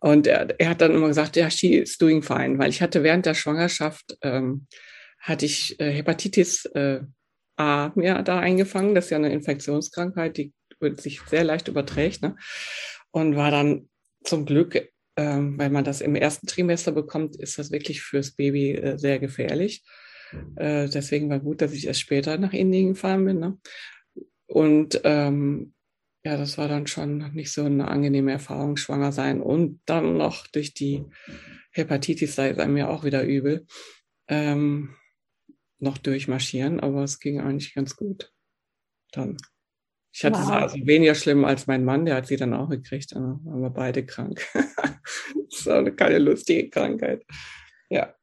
Und 0.00 0.26
er, 0.26 0.58
er 0.58 0.70
hat 0.70 0.80
dann 0.80 0.94
immer 0.94 1.08
gesagt, 1.08 1.36
ja, 1.36 1.50
she 1.50 1.74
is 1.74 1.98
doing 1.98 2.22
fine, 2.22 2.58
weil 2.58 2.70
ich 2.70 2.80
hatte 2.80 3.02
während 3.02 3.26
der 3.26 3.34
Schwangerschaft, 3.34 4.16
ähm, 4.22 4.66
hatte 5.18 5.44
ich 5.44 5.78
äh, 5.80 5.92
Hepatitis 5.92 6.64
äh, 6.66 7.00
A 7.56 7.90
mir 7.96 8.22
da 8.22 8.38
eingefangen. 8.38 8.94
Das 8.94 9.06
ist 9.06 9.10
ja 9.10 9.16
eine 9.16 9.32
Infektionskrankheit, 9.32 10.36
die 10.36 10.52
sich 10.96 11.20
sehr 11.22 11.42
leicht 11.42 11.66
überträgt. 11.66 12.22
Ne? 12.22 12.36
Und 13.10 13.34
war 13.34 13.50
dann 13.50 13.88
zum 14.22 14.46
Glück 14.46 14.88
ähm, 15.18 15.58
weil 15.58 15.68
man 15.68 15.82
das 15.82 16.00
im 16.00 16.14
ersten 16.14 16.46
Trimester 16.46 16.92
bekommt, 16.92 17.34
ist 17.34 17.58
das 17.58 17.72
wirklich 17.72 18.02
fürs 18.02 18.30
Baby 18.30 18.76
äh, 18.76 18.98
sehr 18.98 19.18
gefährlich. 19.18 19.82
Äh, 20.54 20.88
deswegen 20.88 21.28
war 21.28 21.40
gut, 21.40 21.60
dass 21.60 21.72
ich 21.72 21.88
erst 21.88 22.00
später 22.00 22.38
nach 22.38 22.52
Indien 22.52 22.90
gefahren 22.90 23.24
bin. 23.24 23.40
Ne? 23.40 23.58
Und 24.46 25.00
ähm, 25.02 25.74
ja, 26.24 26.36
das 26.36 26.56
war 26.56 26.68
dann 26.68 26.86
schon 26.86 27.34
nicht 27.34 27.50
so 27.50 27.64
eine 27.64 27.88
angenehme 27.88 28.30
Erfahrung, 28.30 28.76
schwanger 28.76 29.10
sein 29.10 29.42
und 29.42 29.80
dann 29.86 30.16
noch 30.16 30.46
durch 30.46 30.72
die 30.72 31.04
Hepatitis 31.72 32.36
sei 32.36 32.50
es 32.50 32.58
einem 32.58 32.76
ja 32.76 32.88
auch 32.88 33.02
wieder 33.02 33.24
übel, 33.24 33.66
ähm, 34.28 34.94
noch 35.80 35.98
durchmarschieren, 35.98 36.78
aber 36.78 37.02
es 37.02 37.18
ging 37.18 37.40
eigentlich 37.40 37.74
ganz 37.74 37.96
gut. 37.96 38.32
Dann. 39.10 39.36
Ich 40.18 40.24
hatte 40.24 40.40
wow. 40.40 40.46
es 40.46 40.50
also 40.50 40.76
weniger 40.84 41.14
schlimm 41.14 41.44
als 41.44 41.68
mein 41.68 41.84
Mann, 41.84 42.04
der 42.04 42.16
hat 42.16 42.26
sie 42.26 42.36
dann 42.36 42.52
auch 42.52 42.68
gekriegt. 42.68 43.14
Dann 43.14 43.38
waren 43.44 43.62
wir 43.62 43.70
beide 43.70 44.04
krank. 44.04 44.44
das 44.52 45.66
war 45.66 45.88
keine 45.92 46.18
lustige 46.18 46.70
Krankheit. 46.70 47.24
Ja. 47.88 48.14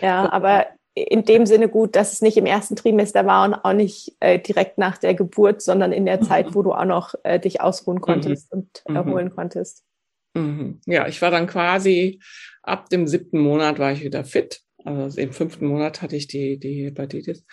Ja, 0.00 0.32
aber 0.32 0.66
in 0.96 1.24
dem 1.24 1.46
Sinne 1.46 1.68
gut, 1.68 1.94
dass 1.94 2.12
es 2.12 2.22
nicht 2.22 2.36
im 2.38 2.46
ersten 2.46 2.74
Trimester 2.74 3.24
war 3.24 3.46
und 3.46 3.54
auch 3.54 3.72
nicht 3.72 4.16
äh, 4.18 4.40
direkt 4.40 4.78
nach 4.78 4.98
der 4.98 5.14
Geburt, 5.14 5.62
sondern 5.62 5.92
in 5.92 6.06
der 6.06 6.20
Zeit, 6.22 6.56
wo 6.56 6.62
du 6.64 6.72
auch 6.72 6.84
noch 6.84 7.14
äh, 7.22 7.38
dich 7.38 7.60
ausruhen 7.60 8.00
konntest 8.00 8.52
mhm. 8.52 8.58
und 8.58 8.96
erholen 8.96 9.28
mhm. 9.28 9.34
konntest. 9.36 9.84
Mhm. 10.34 10.80
Ja, 10.86 11.06
ich 11.06 11.22
war 11.22 11.30
dann 11.30 11.46
quasi 11.46 12.20
ab 12.64 12.88
dem 12.88 13.06
siebten 13.06 13.38
Monat 13.38 13.78
war 13.78 13.92
ich 13.92 14.02
wieder 14.02 14.24
fit. 14.24 14.60
Also 14.84 15.20
im 15.20 15.32
fünften 15.32 15.66
Monat 15.66 16.02
hatte 16.02 16.16
ich 16.16 16.26
die, 16.26 16.58
die 16.58 16.86
Hepatitis, 16.86 17.44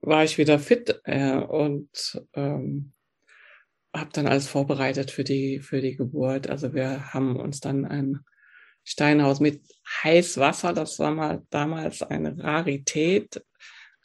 war 0.00 0.24
ich 0.24 0.38
wieder 0.38 0.58
fit 0.58 0.98
äh, 1.04 1.36
und 1.36 2.22
ähm, 2.32 2.94
habe 3.98 4.10
dann 4.12 4.26
alles 4.26 4.48
vorbereitet 4.48 5.10
für 5.10 5.24
die, 5.24 5.60
für 5.60 5.80
die 5.80 5.96
Geburt. 5.96 6.48
Also 6.48 6.74
wir 6.74 7.12
haben 7.12 7.36
uns 7.36 7.60
dann 7.60 7.84
ein 7.84 8.20
Steinhaus 8.84 9.40
mit 9.40 9.62
Heißwasser, 10.02 10.72
das 10.72 10.98
war 10.98 11.10
mal 11.10 11.42
damals 11.50 12.02
eine 12.02 12.42
Rarität, 12.42 13.44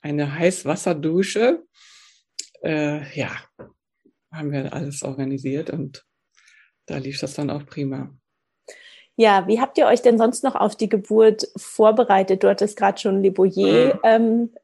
eine 0.01 0.35
Heißwasserdusche. 0.35 1.63
Äh, 2.62 3.17
ja, 3.17 3.31
haben 4.31 4.51
wir 4.51 4.73
alles 4.73 5.03
organisiert 5.03 5.69
und 5.69 6.05
da 6.85 6.97
lief 6.97 7.19
das 7.19 7.33
dann 7.35 7.50
auch 7.50 7.65
prima. 7.65 8.13
Ja, 9.15 9.47
wie 9.47 9.62
habt 9.62 9.77
ihr 9.77 9.85
euch 9.85 10.01
denn 10.01 10.17
sonst 10.17 10.43
noch 10.43 10.55
auf 10.55 10.75
die 10.75 10.89
Geburt 10.89 11.47
vorbereitet? 11.55 12.43
Du 12.43 12.50
hattest 12.50 12.75
gerade 12.75 13.00
schon 13.00 13.21
Le 13.21 13.31
Boyer 13.31 13.95
mhm. 13.95 14.00
ähm, 14.03 14.55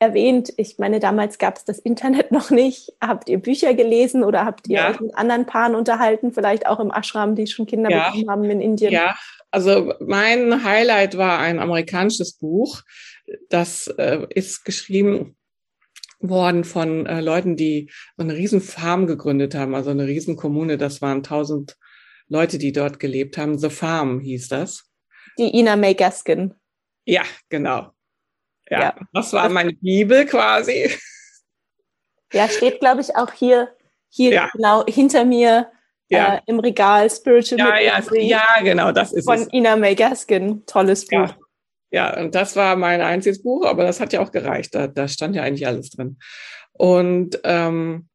erwähnt. 0.00 0.52
Ich 0.56 0.78
meine, 0.78 0.98
damals 0.98 1.38
gab 1.38 1.58
es 1.58 1.64
das 1.64 1.78
Internet 1.78 2.32
noch 2.32 2.50
nicht. 2.50 2.92
Habt 3.00 3.28
ihr 3.28 3.38
Bücher 3.38 3.74
gelesen 3.74 4.24
oder 4.24 4.44
habt 4.44 4.66
ihr 4.66 4.78
ja. 4.78 4.90
euch 4.90 5.00
mit 5.00 5.14
anderen 5.14 5.46
Paaren 5.46 5.76
unterhalten, 5.76 6.32
vielleicht 6.32 6.66
auch 6.66 6.80
im 6.80 6.90
Ashram, 6.90 7.36
die 7.36 7.46
schon 7.46 7.66
Kinder 7.66 7.90
ja. 7.90 8.10
bekommen 8.10 8.30
haben 8.30 8.44
in 8.44 8.60
Indien? 8.60 8.92
Ja, 8.92 9.16
also 9.50 9.94
mein 10.00 10.64
Highlight 10.64 11.16
war 11.16 11.38
ein 11.38 11.58
amerikanisches 11.58 12.36
Buch. 12.36 12.82
Das 13.48 13.86
äh, 13.86 14.26
ist 14.30 14.64
geschrieben 14.64 15.36
worden 16.18 16.64
von 16.64 17.06
äh, 17.06 17.20
Leuten, 17.20 17.56
die 17.56 17.90
so 18.16 18.24
eine 18.24 18.34
riesen 18.34 18.60
Farm 18.60 19.06
gegründet 19.06 19.54
haben, 19.54 19.74
also 19.74 19.90
eine 19.90 20.06
riesen 20.06 20.36
Kommune. 20.36 20.78
Das 20.78 21.00
waren 21.00 21.22
tausend 21.22 21.76
Leute, 22.28 22.58
die 22.58 22.72
dort 22.72 23.00
gelebt 23.00 23.38
haben. 23.38 23.58
The 23.58 23.70
Farm 23.70 24.20
hieß 24.20 24.48
das. 24.48 24.90
Die 25.38 25.56
Ina 25.58 25.76
May 25.76 25.94
Gaskin. 25.94 26.54
Ja, 27.04 27.22
genau. 27.48 27.92
Ja, 28.70 28.80
ja. 28.80 28.94
das 29.12 29.32
war 29.32 29.48
meine 29.48 29.72
Bibel 29.72 30.24
quasi. 30.26 30.90
Ja, 32.32 32.48
steht, 32.48 32.78
glaube 32.78 33.00
ich, 33.00 33.16
auch 33.16 33.32
hier, 33.32 33.74
hier 34.08 34.32
ja. 34.32 34.50
genau 34.52 34.84
hinter 34.86 35.24
mir 35.24 35.70
ja. 36.08 36.36
äh, 36.36 36.40
im 36.46 36.60
Regal 36.60 37.10
Spiritual 37.10 37.82
ja, 37.82 38.00
ja, 38.00 38.20
ja, 38.20 38.62
genau, 38.62 38.92
das 38.92 39.12
ist 39.12 39.24
von 39.24 39.40
es. 39.40 39.52
Ina 39.52 39.76
May 39.76 39.96
Gaskin. 39.96 40.64
Tolles 40.66 41.06
Buch. 41.06 41.12
Ja. 41.12 41.36
ja, 41.90 42.20
und 42.20 42.34
das 42.34 42.54
war 42.54 42.76
mein 42.76 43.00
einziges 43.00 43.42
Buch, 43.42 43.66
aber 43.66 43.82
das 43.84 44.00
hat 44.00 44.12
ja 44.12 44.20
auch 44.20 44.30
gereicht. 44.30 44.74
Da, 44.74 44.86
da 44.86 45.08
stand 45.08 45.34
ja 45.34 45.42
eigentlich 45.42 45.66
alles 45.66 45.90
drin. 45.90 46.18
Und 46.72 47.40
ähm, 47.42 48.08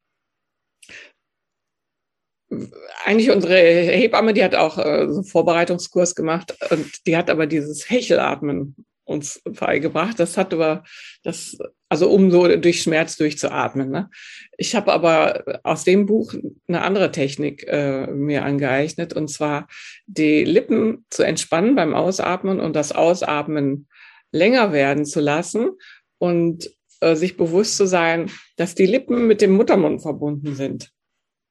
eigentlich 3.04 3.30
unsere 3.30 3.56
Hebamme, 3.56 4.32
die 4.32 4.44
hat 4.44 4.54
auch 4.54 4.78
äh, 4.78 5.08
so 5.08 5.16
einen 5.16 5.24
Vorbereitungskurs 5.24 6.14
gemacht 6.14 6.56
und 6.70 7.06
die 7.06 7.16
hat 7.16 7.28
aber 7.28 7.46
dieses 7.46 7.90
Hechelatmen 7.90 8.86
uns 9.06 9.40
beigebracht. 9.44 10.18
Das 10.20 10.36
hat 10.36 10.52
aber 10.52 10.84
das, 11.22 11.56
also 11.88 12.10
um 12.10 12.30
so 12.30 12.56
durch 12.56 12.82
Schmerz 12.82 13.16
durchzuatmen. 13.16 13.90
Ne? 13.90 14.10
Ich 14.58 14.74
habe 14.74 14.92
aber 14.92 15.60
aus 15.62 15.84
dem 15.84 16.06
Buch 16.06 16.34
eine 16.68 16.82
andere 16.82 17.12
Technik 17.12 17.66
äh, 17.68 18.08
mir 18.08 18.44
angeeignet 18.44 19.14
und 19.14 19.28
zwar 19.28 19.68
die 20.06 20.44
Lippen 20.44 21.06
zu 21.08 21.22
entspannen 21.22 21.76
beim 21.76 21.94
Ausatmen 21.94 22.60
und 22.60 22.76
das 22.76 22.92
Ausatmen 22.92 23.88
länger 24.32 24.72
werden 24.72 25.06
zu 25.06 25.20
lassen 25.20 25.70
und 26.18 26.70
äh, 27.00 27.14
sich 27.14 27.36
bewusst 27.36 27.76
zu 27.76 27.86
sein, 27.86 28.30
dass 28.56 28.74
die 28.74 28.86
Lippen 28.86 29.26
mit 29.28 29.40
dem 29.40 29.52
Muttermund 29.52 30.02
verbunden 30.02 30.56
sind. 30.56 30.90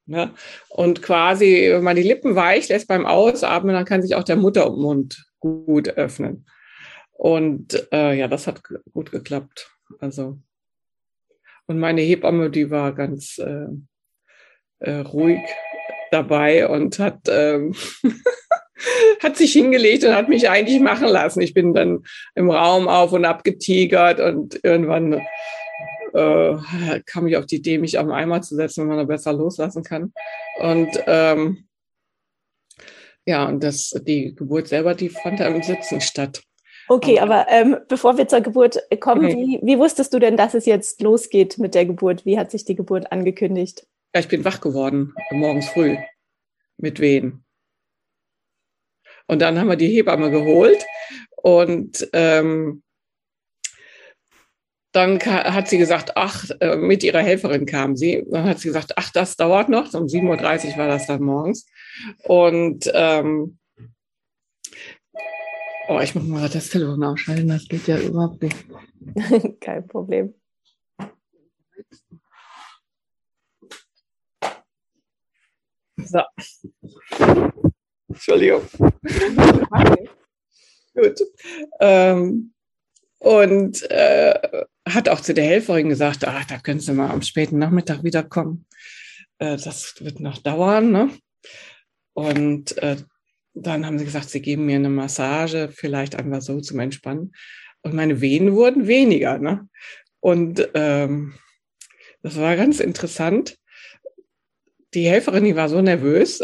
Ne? 0.08 0.32
Und 0.70 1.02
quasi, 1.02 1.70
wenn 1.72 1.84
man 1.84 1.96
die 1.96 2.04
Lippen 2.04 2.36
weich 2.36 2.68
lässt 2.68 2.88
beim 2.88 3.06
Ausatmen, 3.06 3.74
dann 3.74 3.86
kann 3.86 4.02
sich 4.02 4.16
auch 4.16 4.24
der 4.24 4.36
Muttermund 4.36 5.26
gut 5.40 5.90
öffnen. 5.90 6.46
Und 7.17 7.88
äh, 7.91 8.13
ja, 8.13 8.27
das 8.27 8.48
hat 8.48 8.62
gut 8.93 9.12
geklappt. 9.12 9.72
Also 10.00 10.38
und 11.67 11.79
meine 11.79 12.01
Hebamme, 12.01 12.50
die 12.50 12.69
war 12.69 12.93
ganz 12.93 13.39
äh, 13.39 13.67
äh, 14.79 15.00
ruhig 15.00 15.41
dabei 16.12 16.67
und 16.67 17.00
hat 17.00 17.22
ähm, 17.27 17.74
hat 19.24 19.38
sich 19.38 19.53
hingelegt 19.53 20.03
und 20.03 20.15
hat 20.15 20.29
mich 20.29 20.50
eigentlich 20.50 20.79
machen 20.79 21.07
lassen. 21.07 21.41
Ich 21.41 21.53
bin 21.53 21.74
dann 21.74 22.03
im 22.36 22.51
Raum 22.51 22.88
auf 22.88 23.13
und 23.13 23.25
ab 23.25 23.43
getigert 23.43 24.19
und 24.19 24.60
irgendwann 24.63 25.13
äh, 26.13 27.01
kam 27.05 27.27
ich 27.27 27.38
auf 27.38 27.45
die 27.45 27.57
Idee, 27.57 27.79
mich 27.79 27.98
am 27.98 28.12
Eimer 28.12 28.41
zu 28.41 28.55
setzen, 28.55 28.81
wenn 28.81 28.89
man 28.89 28.98
da 28.98 29.03
besser 29.05 29.34
loslassen 29.34 29.84
kann. 29.84 30.13
Und 30.60 30.89
ähm, 31.07 31.67
ja, 33.25 33.45
und 33.45 33.63
das, 33.63 33.89
die 34.05 34.36
Geburt 34.36 34.67
selber, 34.67 34.93
die 34.93 35.10
fand 35.10 35.39
ja 35.39 35.48
im 35.48 35.63
Sitzen 35.63 36.00
statt. 36.00 36.43
Okay, 36.88 37.20
aber 37.20 37.48
ähm, 37.50 37.77
bevor 37.88 38.18
wir 38.18 38.27
zur 38.27 38.42
Geburt 38.42 38.80
kommen, 39.00 39.25
okay. 39.25 39.36
wie, 39.36 39.60
wie 39.63 39.80
wusstest 39.80 40.13
du 40.13 40.20
denn, 40.20 40.38
dass 40.38 40.54
es 40.54 40.65
jetzt 40.65 41.01
losgeht 41.01 41.58
mit 41.58 41.74
der 41.74 41.86
Geburt? 41.86 42.25
Wie 42.25 42.38
hat 42.38 42.51
sich 42.51 42.65
die 42.65 42.75
Geburt 42.75 43.12
angekündigt? 43.12 43.88
Ja, 44.13 44.22
ich 44.22 44.27
bin 44.27 44.46
wach 44.46 44.62
geworden, 44.62 45.13
morgens 45.32 45.68
früh, 45.70 45.98
mit 46.77 47.00
Wehen. 47.00 47.44
Und 49.27 49.42
dann 49.42 49.60
haben 49.60 49.68
wir 49.70 49.75
die 49.75 49.89
Hebamme 49.89 50.30
geholt 50.30 50.86
und 51.38 52.08
ähm, 52.13 52.84
dann 54.96 55.20
hat 55.20 55.68
sie 55.68 55.77
gesagt, 55.77 56.13
ach, 56.15 56.46
äh, 56.62 56.77
mit 56.77 57.04
ihrer 57.04 57.20
Helferin 57.20 57.65
kam 57.65 57.98
sie. 57.98 58.25
Dann 58.30 58.46
hat 58.46 58.60
sie 58.60 58.70
gesagt, 58.70 58.94
ach, 58.96 59.12
das 59.12 59.36
dauert 59.36 59.68
noch. 59.68 59.94
Um 59.94 60.06
7.30 60.06 60.72
Uhr 60.72 60.77
war 60.77 60.88
das 60.88 61.08
dann 61.08 61.22
morgens. 61.22 61.65
Und 62.24 62.89
ähm, 62.94 63.58
oh, 65.88 66.00
ich 66.00 66.15
muss 66.15 66.24
mal 66.25 66.50
das 66.50 66.70
Telefon 66.70 67.04
ausschalten, 67.04 67.48
das 67.48 67.68
geht 67.68 67.88
ja 67.88 68.00
überhaupt 68.00 68.42
nicht. 68.42 68.65
Kein 69.62 69.88
Problem. 69.88 70.34
So. 75.98 76.22
Entschuldigung. 78.08 78.62
Gut. 80.94 81.20
Ähm, 81.80 82.54
und 83.20 83.89
äh, 83.92 84.65
hat 84.88 85.10
auch 85.10 85.20
zu 85.20 85.34
der 85.34 85.46
Helferin 85.46 85.89
gesagt, 85.89 86.25
ach, 86.25 86.46
da 86.46 86.60
können 86.60 86.80
Sie 86.80 86.94
mal 86.94 87.10
am 87.10 87.22
späten 87.22 87.58
Nachmittag 87.58 88.04
wiederkommen. 88.04 88.68
Äh, 89.39 89.58
das 89.58 89.96
wird 90.00 90.20
noch 90.20 90.38
dauern. 90.38 90.92
Ne? 90.92 91.10
Und 92.13 92.77
äh, 92.77 92.98
dann 93.56 93.86
haben 93.86 93.98
sie 93.98 94.06
gesagt, 94.06 94.30
sie 94.30 94.42
geben 94.42 94.66
mir 94.66 94.76
eine 94.76 94.90
Massage, 94.90 95.70
vielleicht 95.74 96.16
einfach 96.16 96.42
so 96.42 96.60
zum 96.60 96.80
Entspannen. 96.80 97.34
Und 97.82 97.94
meine 97.94 98.20
Venen 98.22 98.54
wurden 98.54 98.88
weniger. 98.88 99.38
Ne? 99.38 99.68
Und 100.20 100.70
ähm, 100.74 101.36
das 102.22 102.38
war 102.38 102.56
ganz 102.56 102.80
interessant. 102.80 103.58
Die 104.94 105.08
Helferin, 105.08 105.46
die 105.46 105.56
war 105.56 105.70
so 105.70 105.82
nervös, 105.82 106.42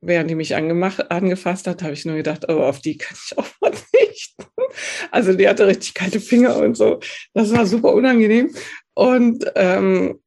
während 0.00 0.30
die 0.30 0.34
mich 0.34 0.54
angemacht, 0.54 1.10
angefasst 1.10 1.66
hat, 1.66 1.82
habe 1.82 1.92
ich 1.92 2.04
nur 2.04 2.16
gedacht, 2.16 2.46
oh, 2.48 2.60
auf 2.60 2.80
die 2.80 2.96
kann 2.96 3.16
ich 3.24 3.36
auch 3.36 3.46
verzichten. 3.46 4.44
Also 5.10 5.32
die 5.32 5.48
hatte 5.48 5.66
richtig 5.66 5.94
kalte 5.94 6.20
Finger 6.20 6.56
und 6.56 6.76
so. 6.76 7.00
Das 7.32 7.50
war 7.52 7.66
super 7.66 7.92
unangenehm. 7.94 8.54
Und 8.94 9.50
ähm, 9.56 10.20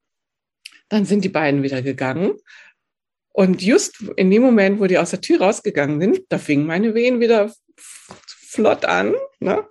dann 0.89 1.05
sind 1.05 1.23
die 1.23 1.29
beiden 1.29 1.63
wieder 1.63 1.81
gegangen. 1.81 2.33
Und 3.33 3.61
just 3.61 4.03
in 4.17 4.29
dem 4.29 4.41
Moment, 4.41 4.79
wo 4.79 4.87
die 4.87 4.97
aus 4.97 5.11
der 5.11 5.21
Tür 5.21 5.41
rausgegangen 5.41 6.01
sind, 6.01 6.21
da 6.29 6.37
fingen 6.37 6.65
meine 6.65 6.93
Wehen 6.93 7.19
wieder 7.19 7.51
flott 7.77 8.85
an. 8.85 9.15
Ne? 9.39 9.63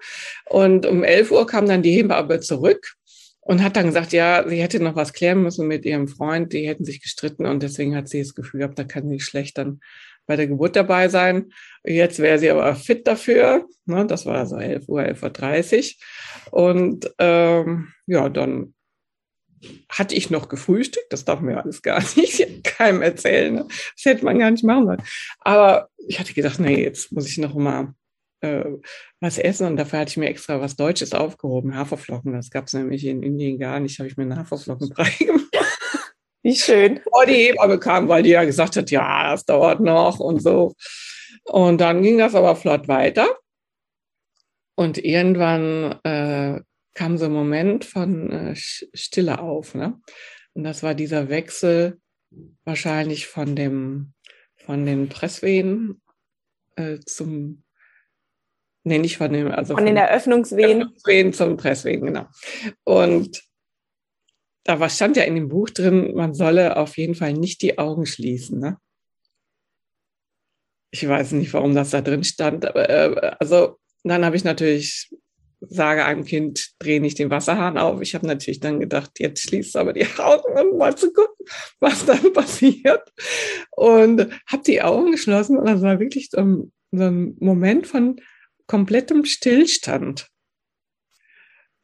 Und 0.46 0.86
um 0.86 1.04
11 1.04 1.30
Uhr 1.30 1.46
kam 1.46 1.66
dann 1.66 1.82
die 1.82 1.92
Hebamme 1.92 2.40
zurück 2.40 2.94
und 3.40 3.62
hat 3.62 3.76
dann 3.76 3.86
gesagt, 3.86 4.12
ja, 4.12 4.48
sie 4.48 4.62
hätte 4.62 4.82
noch 4.82 4.96
was 4.96 5.12
klären 5.12 5.42
müssen 5.42 5.66
mit 5.66 5.84
ihrem 5.84 6.08
Freund, 6.08 6.52
die 6.52 6.68
hätten 6.68 6.84
sich 6.84 7.02
gestritten 7.02 7.46
und 7.46 7.62
deswegen 7.62 7.96
hat 7.96 8.08
sie 8.08 8.20
das 8.20 8.34
Gefühl 8.34 8.60
gehabt, 8.60 8.78
da 8.78 8.84
kann 8.84 9.08
sie 9.08 9.20
schlecht 9.20 9.58
dann 9.58 9.80
bei 10.26 10.36
der 10.36 10.46
Geburt 10.46 10.76
dabei 10.76 11.08
sein. 11.08 11.52
Jetzt 11.84 12.20
wäre 12.20 12.38
sie 12.38 12.50
aber 12.50 12.76
fit 12.76 13.06
dafür. 13.06 13.66
Ne? 13.86 14.06
Das 14.06 14.26
war 14.26 14.46
so 14.46 14.56
11 14.56 14.88
Uhr, 14.88 15.00
11.30 15.00 15.96
Uhr. 16.52 16.52
Und 16.52 17.12
ähm, 17.18 17.88
ja, 18.06 18.28
dann 18.28 18.74
hatte 19.88 20.14
ich 20.14 20.30
noch 20.30 20.48
gefrühstückt. 20.48 21.12
Das 21.12 21.24
darf 21.24 21.40
mir 21.40 21.62
alles 21.62 21.82
gar 21.82 22.02
nicht 22.16 22.64
keinem 22.64 23.02
erzählen. 23.02 23.54
Ne? 23.54 23.66
Das 23.68 24.04
hätte 24.04 24.24
man 24.24 24.38
gar 24.38 24.50
nicht 24.50 24.64
machen 24.64 24.86
sollen. 24.86 25.02
Aber 25.40 25.88
ich 26.06 26.18
hatte 26.18 26.34
gedacht, 26.34 26.60
nee, 26.60 26.82
jetzt 26.82 27.12
muss 27.12 27.28
ich 27.28 27.38
noch 27.38 27.54
mal 27.54 27.94
äh, 28.40 28.64
was 29.20 29.38
essen 29.38 29.66
und 29.66 29.76
dafür 29.76 30.00
hatte 30.00 30.10
ich 30.10 30.16
mir 30.16 30.28
extra 30.28 30.60
was 30.60 30.76
Deutsches 30.76 31.12
aufgehoben, 31.12 31.76
Haferflocken. 31.76 32.32
Das 32.32 32.50
gab 32.50 32.66
es 32.66 32.72
nämlich 32.72 33.04
in 33.04 33.22
Indien 33.22 33.58
gar 33.58 33.80
nicht. 33.80 33.98
Habe 33.98 34.08
ich 34.08 34.16
mir 34.16 34.24
einen 34.24 34.38
Haferflockenbrei 34.38 35.10
gemacht. 35.18 35.46
Wie 36.42 36.56
schön. 36.56 37.00
Bevor 37.04 37.26
die 37.26 37.34
Hebamme 37.34 37.78
kam, 37.78 38.08
weil 38.08 38.22
die 38.22 38.30
ja 38.30 38.44
gesagt 38.44 38.76
hat, 38.76 38.90
ja, 38.90 39.32
das 39.32 39.44
dauert 39.44 39.80
noch 39.80 40.20
und 40.20 40.42
so. 40.42 40.74
Und 41.44 41.80
dann 41.80 42.02
ging 42.02 42.18
das 42.18 42.34
aber 42.34 42.56
flott 42.56 42.88
weiter. 42.88 43.28
Und 44.74 44.96
irgendwann 44.96 46.00
äh, 46.04 46.60
kam 46.94 47.18
so 47.18 47.26
ein 47.26 47.32
Moment 47.32 47.84
von 47.84 48.30
äh, 48.30 48.54
Stille 48.56 49.40
auf. 49.40 49.74
Ne? 49.74 50.00
Und 50.54 50.64
das 50.64 50.82
war 50.82 50.94
dieser 50.94 51.28
Wechsel 51.28 52.00
wahrscheinlich 52.64 53.26
von 53.26 53.56
dem, 53.56 54.12
von 54.56 54.86
den 54.86 55.08
Presswehen 55.08 56.00
äh, 56.76 56.98
zum, 57.00 57.64
nee, 58.84 58.98
nicht 58.98 59.18
von 59.18 59.32
dem, 59.32 59.50
also 59.50 59.74
von, 59.74 59.78
von 59.78 59.86
den 59.86 59.96
Eröffnungswehen. 59.96 60.80
Eröffnungswehen 60.80 61.32
zum 61.32 61.56
Presswehen, 61.56 62.04
genau. 62.04 62.26
Und 62.84 63.42
da 64.64 64.78
war, 64.78 64.90
stand 64.90 65.16
ja 65.16 65.24
in 65.24 65.34
dem 65.34 65.48
Buch 65.48 65.70
drin, 65.70 66.14
man 66.14 66.34
solle 66.34 66.76
auf 66.76 66.96
jeden 66.98 67.14
Fall 67.14 67.32
nicht 67.32 67.62
die 67.62 67.78
Augen 67.78 68.06
schließen. 68.06 68.60
Ne? 68.60 68.78
Ich 70.90 71.06
weiß 71.06 71.32
nicht, 71.32 71.52
warum 71.54 71.74
das 71.74 71.90
da 71.90 72.00
drin 72.00 72.24
stand, 72.24 72.66
aber 72.66 72.88
äh, 72.88 73.36
also 73.38 73.78
dann 74.04 74.24
habe 74.24 74.36
ich 74.36 74.44
natürlich 74.44 75.10
sage 75.60 76.04
einem 76.04 76.24
Kind, 76.24 76.70
dreh 76.78 77.00
nicht 77.00 77.18
den 77.18 77.30
Wasserhahn 77.30 77.76
auf. 77.76 78.00
Ich 78.00 78.14
habe 78.14 78.26
natürlich 78.26 78.60
dann 78.60 78.80
gedacht, 78.80 79.12
jetzt 79.18 79.42
schließt 79.42 79.76
aber 79.76 79.92
die 79.92 80.06
Augen, 80.18 80.58
um 80.58 80.78
mal 80.78 80.96
zu 80.96 81.12
gucken, 81.12 81.46
was 81.80 82.06
dann 82.06 82.32
passiert. 82.32 83.12
Und 83.70 84.28
habe 84.46 84.62
die 84.66 84.82
Augen 84.82 85.12
geschlossen 85.12 85.58
und 85.58 85.66
das 85.66 85.82
war 85.82 86.00
wirklich 86.00 86.30
so 86.30 86.38
ein, 86.38 86.72
so 86.92 87.04
ein 87.04 87.36
Moment 87.40 87.86
von 87.86 88.16
komplettem 88.66 89.24
Stillstand 89.24 90.28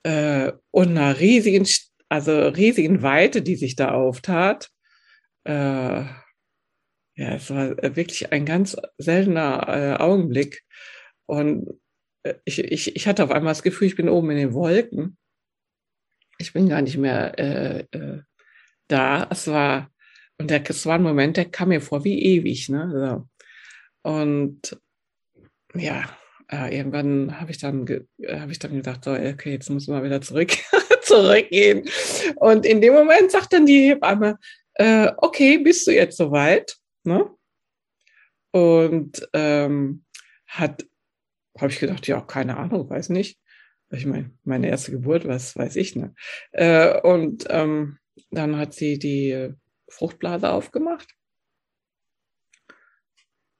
äh, 0.04 0.52
und 0.70 0.90
einer 0.90 1.18
riesigen, 1.20 1.66
also 2.08 2.48
riesigen 2.48 3.02
Weite, 3.02 3.42
die 3.42 3.56
sich 3.56 3.76
da 3.76 3.90
auftat. 3.92 4.70
Äh, 5.44 6.04
ja, 7.18 7.34
es 7.34 7.50
war 7.50 7.76
wirklich 7.96 8.32
ein 8.32 8.44
ganz 8.44 8.76
seltener 8.98 9.66
äh, 9.68 10.02
Augenblick. 10.02 10.62
Und 11.26 11.80
ich, 12.44 12.58
ich, 12.58 12.96
ich 12.96 13.06
hatte 13.06 13.24
auf 13.24 13.30
einmal 13.30 13.52
das 13.52 13.62
Gefühl, 13.62 13.88
ich 13.88 13.96
bin 13.96 14.08
oben 14.08 14.30
in 14.30 14.36
den 14.36 14.54
Wolken. 14.54 15.16
Ich 16.38 16.52
bin 16.52 16.68
gar 16.68 16.82
nicht 16.82 16.96
mehr 16.96 17.38
äh, 17.38 17.84
äh, 17.90 18.22
da. 18.88 19.26
Es 19.30 19.46
war, 19.46 19.90
und 20.38 20.50
der, 20.50 20.68
es 20.68 20.86
war 20.86 20.96
ein 20.96 21.02
Moment, 21.02 21.36
der 21.36 21.46
kam 21.46 21.68
mir 21.68 21.80
vor 21.80 22.04
wie 22.04 22.22
ewig. 22.22 22.68
Ne? 22.68 23.26
So. 24.04 24.10
Und 24.10 24.78
ja, 25.74 26.04
äh, 26.50 26.76
irgendwann 26.76 27.40
habe 27.40 27.50
ich 27.50 27.58
dann 27.58 27.86
ich 28.18 28.58
dann 28.58 28.76
gedacht, 28.76 29.04
so, 29.04 29.12
okay, 29.12 29.52
jetzt 29.52 29.70
muss 29.70 29.88
man 29.88 30.04
wieder 30.04 30.20
zurück 30.20 30.52
zurückgehen. 31.02 31.88
Und 32.36 32.66
in 32.66 32.80
dem 32.80 32.94
Moment 32.94 33.30
sagt 33.30 33.52
dann 33.52 33.66
die 33.66 33.88
Hebamme, 33.88 34.38
äh, 34.74 35.10
okay, 35.16 35.58
bist 35.58 35.86
du 35.86 35.92
jetzt 35.92 36.16
soweit? 36.16 36.76
Ne? 37.04 37.30
Und 38.52 39.28
ähm, 39.32 40.04
hat 40.46 40.84
habe 41.58 41.72
ich 41.72 41.80
gedacht, 41.80 42.06
ja, 42.06 42.20
keine 42.20 42.56
Ahnung, 42.56 42.88
weiß 42.88 43.10
nicht. 43.10 43.38
Ich 43.90 44.06
meine, 44.06 44.30
meine 44.44 44.68
erste 44.68 44.90
Geburt, 44.90 45.26
was 45.26 45.56
weiß 45.56 45.76
ich, 45.76 45.94
ne? 45.94 46.14
Äh, 46.52 47.00
und 47.00 47.46
ähm, 47.50 47.98
dann 48.30 48.58
hat 48.58 48.74
sie 48.74 48.98
die 48.98 49.54
Fruchtblase 49.88 50.50
aufgemacht. 50.50 51.08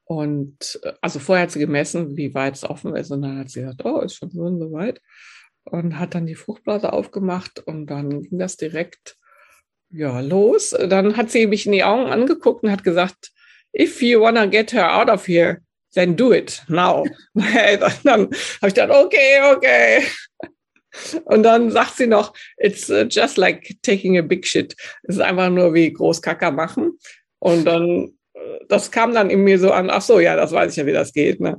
Und 0.05 0.81
äh, 0.83 0.93
also 1.01 1.19
vorher 1.19 1.45
hat 1.45 1.51
sie 1.53 1.59
gemessen, 1.59 2.17
wie 2.17 2.35
weit 2.35 2.55
es 2.55 2.65
offen 2.65 2.97
ist, 2.97 3.11
und 3.11 3.23
dann 3.23 3.39
hat 3.39 3.51
sie 3.51 3.61
gesagt, 3.61 3.85
oh, 3.85 4.01
ist 4.01 4.17
schon 4.17 4.31
so 4.31 4.43
und 4.43 4.59
so 4.59 4.73
weit. 4.73 5.01
Und 5.65 5.99
hat 5.99 6.15
dann 6.15 6.27
die 6.27 6.37
Fruchtblase 6.37 6.93
aufgemacht 6.93 7.59
und 7.61 7.87
dann 7.87 8.23
ging 8.23 8.39
das 8.39 8.57
direkt 8.57 9.17
ja 9.91 10.21
los. 10.21 10.71
Dann 10.71 11.17
hat 11.17 11.31
sie 11.31 11.47
mich 11.47 11.67
in 11.67 11.73
die 11.73 11.85
Augen 11.85 12.11
angeguckt 12.11 12.63
und 12.63 12.71
hat 12.71 12.85
gesagt, 12.85 13.33
if 13.77 14.01
you 14.01 14.21
wanna 14.21 14.47
get 14.47 14.73
her 14.73 14.97
out 14.97 15.11
of 15.11 15.27
here, 15.27 15.61
then 15.97 16.15
do 16.15 16.33
it 16.33 16.63
now. 16.69 17.05
dann 17.35 17.45
habe 17.45 18.29
ich 18.69 18.75
gedacht, 18.75 18.91
okay, 18.91 19.41
okay. 19.55 20.03
Und 21.25 21.43
dann 21.43 21.71
sagt 21.71 21.97
sie 21.97 22.07
noch, 22.07 22.33
it's 22.57 22.89
uh, 22.89 23.05
just 23.09 23.37
like 23.37 23.77
taking 23.83 24.17
a 24.19 24.23
big 24.23 24.47
shit. 24.47 24.75
Es 25.03 25.17
ist 25.17 25.21
einfach 25.21 25.51
nur 25.51 25.75
wie 25.75 25.93
groß 25.93 26.23
Kacker 26.23 26.51
machen. 26.51 26.99
Und 27.39 27.65
dann, 27.65 28.15
äh, 28.35 28.59
das 28.69 28.91
kam 28.91 29.13
dann 29.13 29.31
in 29.31 29.45
mir 29.45 29.59
so 29.59 29.73
an, 29.73 29.91
ach 29.91 30.03
so, 30.03 30.21
ja, 30.21 30.37
das 30.37 30.53
weiß 30.53 30.71
ich 30.73 30.77
ja, 30.79 30.87
wie 30.87 30.93
das 30.93 31.13
geht. 31.13 31.41
Ne? 31.41 31.59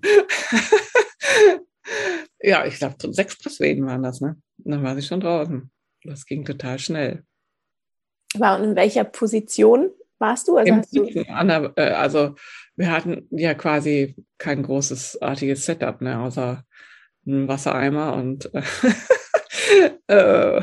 ja, 2.41 2.65
ich 2.65 2.77
glaube, 2.77 2.95
sechs 3.13 3.37
Presswehen 3.37 3.85
waren 3.85 4.03
das. 4.03 4.21
Ne? 4.21 4.37
Und 4.63 4.71
dann 4.71 4.83
war 4.83 4.95
sie 4.95 5.03
schon 5.03 5.19
draußen. 5.19 5.69
Das 6.03 6.25
ging 6.25 6.45
total 6.45 6.79
schnell. 6.79 7.23
War 8.35 8.57
und 8.57 8.63
in 8.63 8.75
welcher 8.75 9.03
Position 9.03 9.91
warst 10.19 10.47
du? 10.47 10.57
Also, 10.57 10.73
Im, 10.73 10.83
du 10.91 11.23
Anna, 11.29 11.71
äh, 11.75 11.91
also 11.91 12.35
wir 12.75 12.91
hatten 12.91 13.27
ja 13.31 13.53
quasi 13.53 14.15
kein 14.37 14.63
großes 14.63 15.21
artiges 15.21 15.65
Setup, 15.65 16.01
ne, 16.01 16.19
außer 16.19 16.63
ein 17.25 17.47
Wassereimer 17.47 18.13
und 18.13 18.49
äh, 20.07 20.61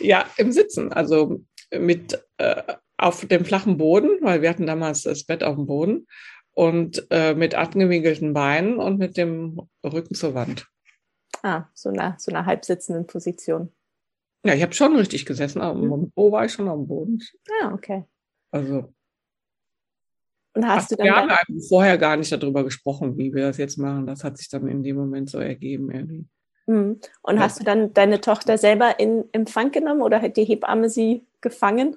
ja, 0.00 0.24
im 0.36 0.52
Sitzen, 0.52 0.92
also 0.92 1.42
mit 1.72 2.22
äh, 2.38 2.62
auf 2.96 3.24
dem 3.26 3.44
flachen 3.44 3.78
Boden, 3.78 4.18
weil 4.20 4.42
wir 4.42 4.50
hatten 4.50 4.66
damals 4.66 5.02
das 5.02 5.24
Bett 5.24 5.42
auf 5.42 5.56
dem 5.56 5.66
Boden 5.66 6.06
und 6.52 7.06
äh, 7.10 7.34
mit 7.34 7.54
angewinkelten 7.54 8.32
Beinen 8.32 8.78
und 8.78 8.98
mit 8.98 9.16
dem 9.16 9.60
Rücken 9.84 10.14
zur 10.14 10.34
Wand. 10.34 10.66
Ah, 11.42 11.66
so 11.74 11.90
eine, 11.90 12.16
so 12.18 12.32
eine 12.32 12.46
halbsitzenden 12.46 13.06
Position. 13.06 13.72
Ja, 14.44 14.54
ich 14.54 14.62
habe 14.62 14.74
schon 14.74 14.96
richtig 14.96 15.26
gesessen, 15.26 15.60
aber 15.60 15.78
mhm. 15.78 16.12
wo 16.14 16.32
war 16.32 16.44
ich 16.44 16.52
schon 16.52 16.68
am 16.68 16.86
Boden? 16.86 17.20
Ah, 17.62 17.72
okay. 17.72 18.04
Also. 18.50 18.92
Und 20.54 20.66
hast 20.66 20.90
du 20.90 20.96
dann. 20.96 21.06
Wir 21.06 21.14
haben 21.14 21.62
vorher 21.68 21.98
gar 21.98 22.16
nicht 22.16 22.32
darüber 22.32 22.64
gesprochen, 22.64 23.16
wie 23.16 23.32
wir 23.32 23.44
das 23.44 23.58
jetzt 23.58 23.78
machen. 23.78 24.06
Das 24.06 24.24
hat 24.24 24.38
sich 24.38 24.48
dann 24.48 24.66
in 24.66 24.82
dem 24.82 24.96
Moment 24.96 25.30
so 25.30 25.38
ergeben 25.38 25.90
irgendwie. 25.90 26.26
Mhm. 26.66 27.00
Und 27.22 27.36
ja. 27.36 27.42
hast 27.42 27.60
du 27.60 27.64
dann 27.64 27.92
deine 27.94 28.20
Tochter 28.20 28.58
selber 28.58 28.98
in 28.98 29.24
Empfang 29.32 29.70
genommen 29.70 30.02
oder 30.02 30.20
hat 30.20 30.36
die 30.36 30.44
Hebamme 30.44 30.88
sie 30.88 31.26
gefangen? 31.40 31.96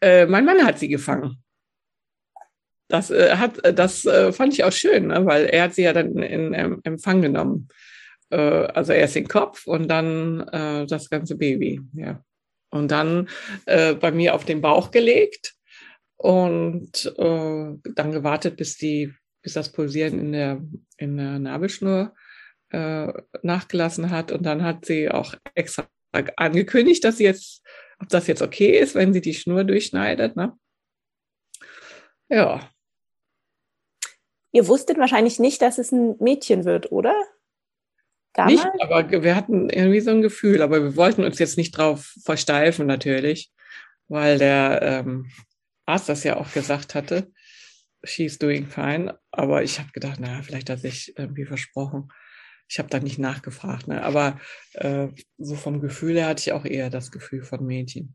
Äh, 0.00 0.26
mein 0.26 0.44
Mann 0.44 0.64
hat 0.64 0.78
sie 0.78 0.88
gefangen. 0.88 1.42
Das, 2.88 3.10
äh, 3.10 3.36
hat, 3.36 3.60
das 3.76 4.04
äh, 4.04 4.32
fand 4.32 4.52
ich 4.52 4.62
auch 4.62 4.72
schön, 4.72 5.08
ne? 5.08 5.26
weil 5.26 5.46
er 5.46 5.64
hat 5.64 5.74
sie 5.74 5.82
ja 5.82 5.92
dann 5.92 6.16
in, 6.18 6.54
in 6.54 6.84
Empfang 6.84 7.20
genommen. 7.20 7.68
Äh, 8.30 8.36
also 8.36 8.92
erst 8.92 9.16
den 9.16 9.26
Kopf 9.26 9.66
und 9.66 9.88
dann 9.88 10.40
äh, 10.48 10.86
das 10.86 11.10
ganze 11.10 11.36
Baby. 11.36 11.80
Ja 11.94 12.22
und 12.76 12.90
dann 12.90 13.28
äh, 13.66 13.94
bei 13.94 14.12
mir 14.12 14.34
auf 14.34 14.44
den 14.44 14.60
Bauch 14.60 14.90
gelegt 14.90 15.54
und 16.16 17.06
äh, 17.18 17.72
dann 17.94 18.12
gewartet, 18.12 18.56
bis 18.56 18.76
die, 18.76 19.12
bis 19.42 19.54
das 19.54 19.72
Pulsieren 19.72 20.18
in 20.20 20.32
der 20.32 20.62
in 20.98 21.16
der 21.16 21.38
Nabelschnur 21.38 22.14
äh, 22.70 23.12
nachgelassen 23.42 24.10
hat 24.10 24.32
und 24.32 24.44
dann 24.44 24.62
hat 24.62 24.84
sie 24.84 25.10
auch 25.10 25.34
extra 25.54 25.86
angekündigt, 26.36 27.04
dass 27.04 27.18
sie 27.18 27.24
jetzt, 27.24 27.62
ob 28.00 28.08
das 28.08 28.26
jetzt 28.26 28.42
okay 28.42 28.78
ist, 28.78 28.94
wenn 28.94 29.12
sie 29.12 29.20
die 29.20 29.34
Schnur 29.34 29.64
durchschneidet. 29.64 30.36
Ne? 30.36 30.56
Ja. 32.28 32.70
Ihr 34.52 34.66
wusstet 34.68 34.98
wahrscheinlich 34.98 35.38
nicht, 35.38 35.60
dass 35.60 35.78
es 35.78 35.92
ein 35.92 36.16
Mädchen 36.18 36.64
wird, 36.64 36.90
oder? 36.90 37.14
Damals? 38.36 38.64
Nicht, 38.64 38.82
aber 38.82 39.22
wir 39.22 39.34
hatten 39.34 39.70
irgendwie 39.70 40.00
so 40.00 40.10
ein 40.10 40.20
Gefühl, 40.20 40.60
aber 40.60 40.82
wir 40.82 40.96
wollten 40.96 41.24
uns 41.24 41.38
jetzt 41.38 41.56
nicht 41.56 41.72
drauf 41.72 42.14
versteifen 42.22 42.86
natürlich, 42.86 43.50
weil 44.08 44.38
der 44.38 44.80
ähm, 44.82 45.30
Arzt 45.86 46.10
das 46.10 46.22
ja 46.22 46.36
auch 46.36 46.52
gesagt 46.52 46.94
hatte, 46.94 47.32
she's 48.04 48.38
doing 48.38 48.66
fine. 48.66 49.18
Aber 49.30 49.62
ich 49.62 49.78
habe 49.78 49.90
gedacht, 49.92 50.20
naja, 50.20 50.42
vielleicht 50.42 50.68
hat 50.68 50.80
sich 50.80 51.16
irgendwie 51.16 51.46
versprochen. 51.46 52.12
Ich 52.68 52.78
habe 52.78 52.90
da 52.90 52.98
nicht 52.98 53.18
nachgefragt, 53.18 53.88
ne? 53.88 54.02
aber 54.02 54.38
äh, 54.74 55.08
so 55.38 55.54
vom 55.54 55.80
Gefühl 55.80 56.16
her 56.16 56.26
hatte 56.26 56.40
ich 56.40 56.52
auch 56.52 56.64
eher 56.64 56.90
das 56.90 57.12
Gefühl 57.12 57.42
von 57.42 57.64
Mädchen. 57.64 58.14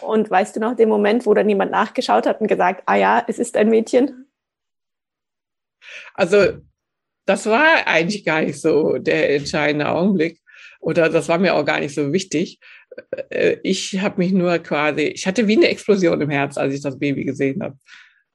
Und 0.00 0.30
weißt 0.30 0.56
du 0.56 0.60
noch 0.60 0.76
den 0.76 0.88
Moment, 0.88 1.26
wo 1.26 1.34
dann 1.34 1.48
jemand 1.48 1.72
nachgeschaut 1.72 2.26
hat 2.26 2.40
und 2.40 2.46
gesagt, 2.46 2.84
ah 2.86 2.94
ja, 2.94 3.24
es 3.26 3.38
ist 3.38 3.56
ein 3.56 3.68
Mädchen? 3.68 4.28
Also 6.14 6.60
das 7.26 7.46
war 7.46 7.86
eigentlich 7.86 8.24
gar 8.24 8.42
nicht 8.42 8.60
so 8.60 8.98
der 8.98 9.34
entscheidende 9.34 9.88
Augenblick 9.88 10.40
oder 10.80 11.08
das 11.08 11.28
war 11.28 11.38
mir 11.38 11.54
auch 11.54 11.64
gar 11.64 11.80
nicht 11.80 11.94
so 11.94 12.12
wichtig. 12.12 12.58
Äh, 13.30 13.56
ich 13.62 14.00
habe 14.00 14.18
mich 14.18 14.32
nur 14.32 14.58
quasi, 14.58 15.02
ich 15.02 15.26
hatte 15.26 15.48
wie 15.48 15.56
eine 15.56 15.68
Explosion 15.68 16.20
im 16.20 16.30
Herz, 16.30 16.56
als 16.56 16.74
ich 16.74 16.80
das 16.80 16.98
Baby 16.98 17.24
gesehen 17.24 17.62
habe. 17.62 17.76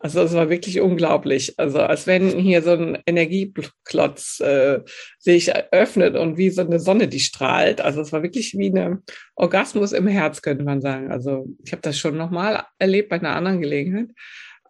Also 0.04 0.22
es 0.22 0.34
war 0.34 0.50
wirklich 0.50 0.82
unglaublich. 0.82 1.58
Also 1.60 1.80
als 1.80 2.08
wenn 2.08 2.40
hier 2.40 2.64
so 2.64 2.72
ein 2.72 2.98
Energieklotz 3.06 4.40
äh, 4.40 4.80
sich 5.20 5.54
öffnet 5.72 6.16
und 6.16 6.38
wie 6.38 6.50
so 6.50 6.62
eine 6.62 6.80
Sonne, 6.80 7.08
die 7.08 7.20
strahlt. 7.20 7.82
Also 7.82 8.02
es 8.02 8.12
war 8.12 8.24
wirklich 8.24 8.58
wie 8.58 8.72
ein 8.72 9.04
Orgasmus 9.36 9.92
im 9.92 10.08
Herz, 10.08 10.42
könnte 10.42 10.64
man 10.64 10.82
sagen. 10.82 11.12
Also 11.12 11.46
ich 11.64 11.72
habe 11.72 11.84
das 11.84 12.00
schon 12.00 12.18
nochmal 12.18 12.66
erlebt 12.80 13.10
bei 13.10 13.18
einer 13.18 13.36
anderen 13.36 13.62
Gelegenheit. 13.62 14.10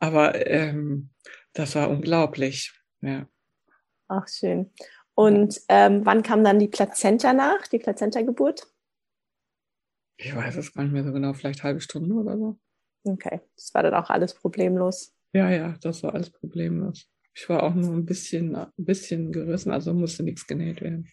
Aber 0.01 0.47
ähm, 0.47 1.09
das 1.53 1.75
war 1.75 1.89
unglaublich. 1.89 2.73
Ja. 3.01 3.25
Ach, 4.11 4.27
schön. 4.27 4.69
Und 5.15 5.61
ähm, 5.69 6.05
wann 6.05 6.21
kam 6.21 6.43
dann 6.43 6.59
die 6.59 6.67
Plazenta 6.67 7.31
nach, 7.31 7.65
die 7.67 7.79
Plazenta-Geburt? 7.79 8.67
Ich 10.17 10.35
weiß 10.35 10.57
es 10.57 10.73
gar 10.73 10.83
nicht 10.83 10.91
mehr 10.91 11.05
so 11.05 11.13
genau, 11.13 11.33
vielleicht 11.33 11.63
halbe 11.63 11.79
Stunde 11.79 12.13
oder 12.15 12.37
so. 12.37 12.59
Okay, 13.05 13.39
das 13.55 13.73
war 13.73 13.83
dann 13.83 13.93
auch 13.93 14.09
alles 14.09 14.33
problemlos. 14.33 15.13
Ja, 15.33 15.49
ja, 15.49 15.75
das 15.81 16.03
war 16.03 16.13
alles 16.13 16.29
problemlos. 16.29 17.07
Ich 17.33 17.47
war 17.47 17.63
auch 17.63 17.73
nur 17.73 17.93
ein 17.93 18.05
bisschen, 18.05 18.53
ein 18.55 18.69
bisschen 18.75 19.31
gerissen, 19.31 19.71
also 19.71 19.93
musste 19.93 20.23
nichts 20.23 20.45
genäht 20.45 20.81
werden. 20.81 21.09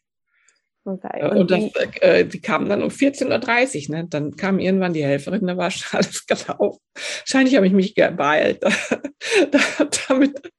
Okay. 0.85 1.23
Und, 1.31 1.39
und 1.39 1.51
das, 1.51 2.01
äh, 2.01 2.25
die 2.25 2.41
kamen 2.41 2.69
dann 2.69 2.83
um 2.83 2.89
14.30 2.89 3.89
Uhr, 3.89 3.95
ne? 3.95 4.09
Dann 4.09 4.35
kam 4.35 4.59
irgendwann 4.59 4.93
die 4.93 5.05
Helferin, 5.05 5.47
da 5.47 5.57
war 5.57 5.71
schon 5.71 5.99
alles 5.99 6.27
gelaufen. 6.27 6.81
Wahrscheinlich 7.21 7.55
habe 7.55 7.67
ich 7.69 7.73
mich 7.73 7.95
beeilt, 7.95 8.63
damit 10.09 10.53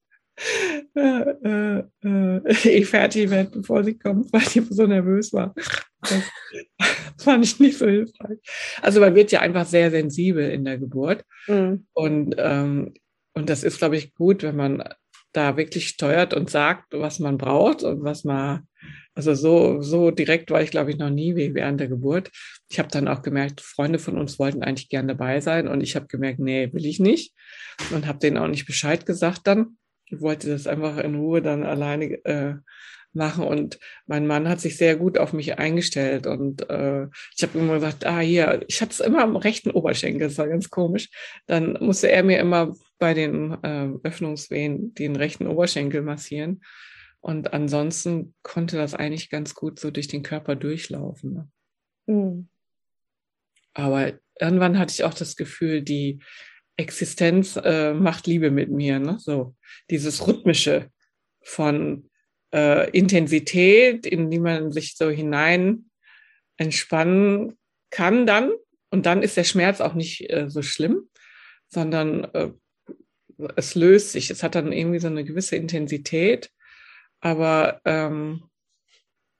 äh, 0.95 1.29
äh, 1.43 1.83
äh, 2.03 2.69
ich 2.69 2.87
fertig 2.87 3.29
werde, 3.29 3.51
bevor 3.51 3.83
sie 3.83 3.97
kommt, 3.97 4.31
weil 4.33 4.41
ich 4.41 4.61
so 4.69 4.85
nervös 4.85 5.33
war. 5.33 5.53
Das, 6.01 6.23
fand 7.23 7.45
ich 7.45 7.59
nicht 7.59 7.77
so 7.77 7.87
hilfreich. 7.87 8.39
Also 8.81 8.99
man 8.99 9.15
wird 9.15 9.31
ja 9.31 9.41
einfach 9.41 9.65
sehr 9.65 9.91
sensibel 9.91 10.49
in 10.49 10.65
der 10.65 10.77
Geburt. 10.77 11.23
Mhm. 11.47 11.85
Und, 11.93 12.35
ähm, 12.37 12.93
und 13.33 13.49
das 13.49 13.63
ist, 13.63 13.79
glaube 13.79 13.97
ich, 13.97 14.13
gut, 14.13 14.43
wenn 14.43 14.55
man 14.55 14.83
da 15.31 15.57
wirklich 15.57 15.87
steuert 15.87 16.33
und 16.33 16.49
sagt, 16.49 16.93
was 16.93 17.19
man 17.19 17.37
braucht 17.37 17.83
und 17.83 18.03
was 18.03 18.23
man, 18.23 18.67
also 19.13 19.35
so, 19.35 19.81
so 19.81 20.11
direkt 20.11 20.49
war 20.49 20.61
ich, 20.61 20.71
glaube 20.71 20.91
ich, 20.91 20.97
noch 20.97 21.09
nie 21.09 21.35
wie 21.35 21.53
während 21.53 21.79
der 21.79 21.87
Geburt. 21.87 22.31
Ich 22.69 22.79
habe 22.79 22.89
dann 22.89 23.07
auch 23.07 23.21
gemerkt, 23.21 23.61
Freunde 23.61 23.99
von 23.99 24.17
uns 24.17 24.39
wollten 24.39 24.63
eigentlich 24.63 24.89
gern 24.89 25.07
dabei 25.07 25.39
sein 25.41 25.67
und 25.67 25.81
ich 25.81 25.95
habe 25.95 26.07
gemerkt, 26.07 26.39
nee, 26.39 26.71
will 26.73 26.85
ich 26.85 26.99
nicht 26.99 27.33
und 27.91 28.07
habe 28.07 28.19
denen 28.19 28.37
auch 28.37 28.47
nicht 28.47 28.65
Bescheid 28.65 29.05
gesagt 29.05 29.41
dann. 29.45 29.77
Ich 30.09 30.21
wollte 30.21 30.49
das 30.49 30.67
einfach 30.67 30.97
in 30.97 31.15
Ruhe 31.15 31.41
dann 31.41 31.63
alleine 31.63 32.05
äh, 32.25 32.55
machen 33.13 33.43
und 33.43 33.79
mein 34.05 34.27
Mann 34.27 34.47
hat 34.47 34.59
sich 34.59 34.77
sehr 34.77 34.95
gut 34.95 35.17
auf 35.17 35.33
mich 35.33 35.57
eingestellt 35.57 36.27
und 36.27 36.69
äh, 36.69 37.07
ich 37.35 37.43
habe 37.43 37.57
immer 37.57 37.75
gesagt, 37.75 38.05
ah 38.05 38.19
hier, 38.19 38.63
ich 38.67 38.81
hatte 38.81 38.91
es 38.91 38.99
immer 38.99 39.23
am 39.23 39.35
rechten 39.35 39.71
Oberschenkel, 39.71 40.27
das 40.27 40.37
war 40.37 40.47
ganz 40.47 40.69
komisch. 40.69 41.09
Dann 41.47 41.77
musste 41.79 42.11
er 42.11 42.23
mir 42.23 42.39
immer 42.39 42.75
bei 42.99 43.13
den 43.13 43.57
äh, 43.63 43.89
Öffnungswehen 44.03 44.93
den 44.93 45.15
rechten 45.15 45.47
Oberschenkel 45.47 46.01
massieren 46.01 46.61
und 47.19 47.53
ansonsten 47.53 48.35
konnte 48.43 48.77
das 48.77 48.93
eigentlich 48.93 49.29
ganz 49.29 49.55
gut 49.55 49.79
so 49.79 49.91
durch 49.91 50.07
den 50.07 50.23
Körper 50.23 50.55
durchlaufen. 50.55 51.33
Ne? 51.33 51.49
Mhm. 52.05 52.49
Aber 53.73 54.13
irgendwann 54.39 54.77
hatte 54.77 54.93
ich 54.93 55.03
auch 55.03 55.13
das 55.13 55.35
Gefühl, 55.35 55.81
die 55.81 56.21
Existenz 56.79 57.57
äh, 57.57 57.93
macht 57.93 58.25
Liebe 58.25 58.51
mit 58.51 58.71
mir, 58.71 58.99
ne? 58.99 59.17
So 59.19 59.55
dieses 59.89 60.25
rhythmische 60.25 60.89
von 61.41 62.09
äh, 62.53 62.89
Intensität, 62.91 64.05
in 64.05 64.31
die 64.31 64.39
man 64.39 64.71
sich 64.71 64.95
so 64.95 65.09
hinein 65.09 65.89
entspannen 66.57 67.57
kann 67.91 68.25
dann. 68.25 68.51
Und 68.91 69.05
dann 69.05 69.21
ist 69.21 69.37
der 69.37 69.43
Schmerz 69.43 69.81
auch 69.81 69.93
nicht 69.93 70.29
äh, 70.31 70.49
so 70.49 70.61
schlimm, 70.61 71.09
sondern 71.67 72.23
äh, 72.33 72.51
es 73.55 73.75
löst 73.75 74.13
sich. 74.13 74.29
Es 74.31 74.41
hat 74.41 74.55
dann 74.55 74.71
irgendwie 74.71 74.99
so 74.99 75.07
eine 75.07 75.23
gewisse 75.23 75.57
Intensität. 75.57 76.49
Aber 77.19 77.81
ähm, 77.85 78.43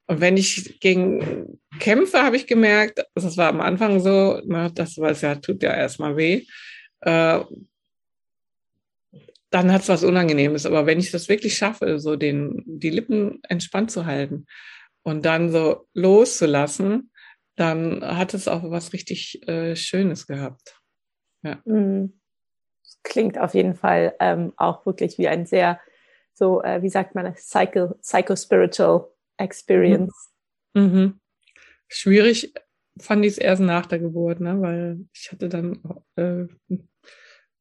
und 0.07 0.21
wenn 0.21 0.37
ich 0.37 0.79
gegen 0.79 1.59
kämpfe, 1.79 2.23
habe 2.23 2.35
ich 2.35 2.47
gemerkt, 2.47 3.05
das 3.13 3.37
war 3.37 3.47
am 3.47 3.61
Anfang 3.61 3.99
so, 3.99 4.41
na, 4.45 4.69
das 4.69 4.97
was 4.97 5.21
ja 5.21 5.35
tut 5.35 5.61
ja 5.61 5.73
erstmal 5.73 6.17
weh. 6.17 6.45
Äh, 7.01 7.41
dann 9.49 9.71
hat 9.71 9.81
es 9.81 9.89
was 9.89 10.03
Unangenehmes. 10.03 10.65
Aber 10.65 10.85
wenn 10.85 10.99
ich 10.99 11.11
das 11.11 11.29
wirklich 11.29 11.57
schaffe, 11.57 11.99
so 11.99 12.15
den, 12.15 12.63
die 12.65 12.89
Lippen 12.89 13.39
entspannt 13.43 13.91
zu 13.91 14.05
halten 14.05 14.45
und 15.03 15.25
dann 15.25 15.51
so 15.51 15.87
loszulassen, 15.93 17.11
dann 17.55 18.03
hat 18.03 18.33
es 18.33 18.47
auch 18.47 18.69
was 18.69 18.93
richtig 18.93 19.45
äh, 19.47 19.75
Schönes 19.75 20.27
gehabt. 20.27 20.79
Ja. 21.41 21.61
Mhm. 21.65 22.19
Klingt 23.03 23.37
auf 23.37 23.53
jeden 23.53 23.75
Fall 23.75 24.15
ähm, 24.19 24.53
auch 24.57 24.85
wirklich 24.85 25.17
wie 25.17 25.27
ein 25.27 25.45
sehr, 25.45 25.79
so, 26.33 26.61
äh, 26.63 26.81
wie 26.81 26.89
sagt 26.89 27.15
man, 27.15 27.33
psycho, 27.33 27.95
psycho-spiritual 28.01 29.07
Experience. 29.37 30.31
Mhm. 30.73 30.81
Mhm. 30.83 31.19
Schwierig 31.87 32.53
fand 32.99 33.25
ich 33.25 33.33
es 33.33 33.37
erst 33.37 33.61
nach 33.61 33.85
der 33.87 33.99
Geburt, 33.99 34.41
ne? 34.41 34.61
weil 34.61 35.05
ich 35.13 35.31
hatte 35.31 35.49
dann 35.49 35.81
äh, 36.15 36.45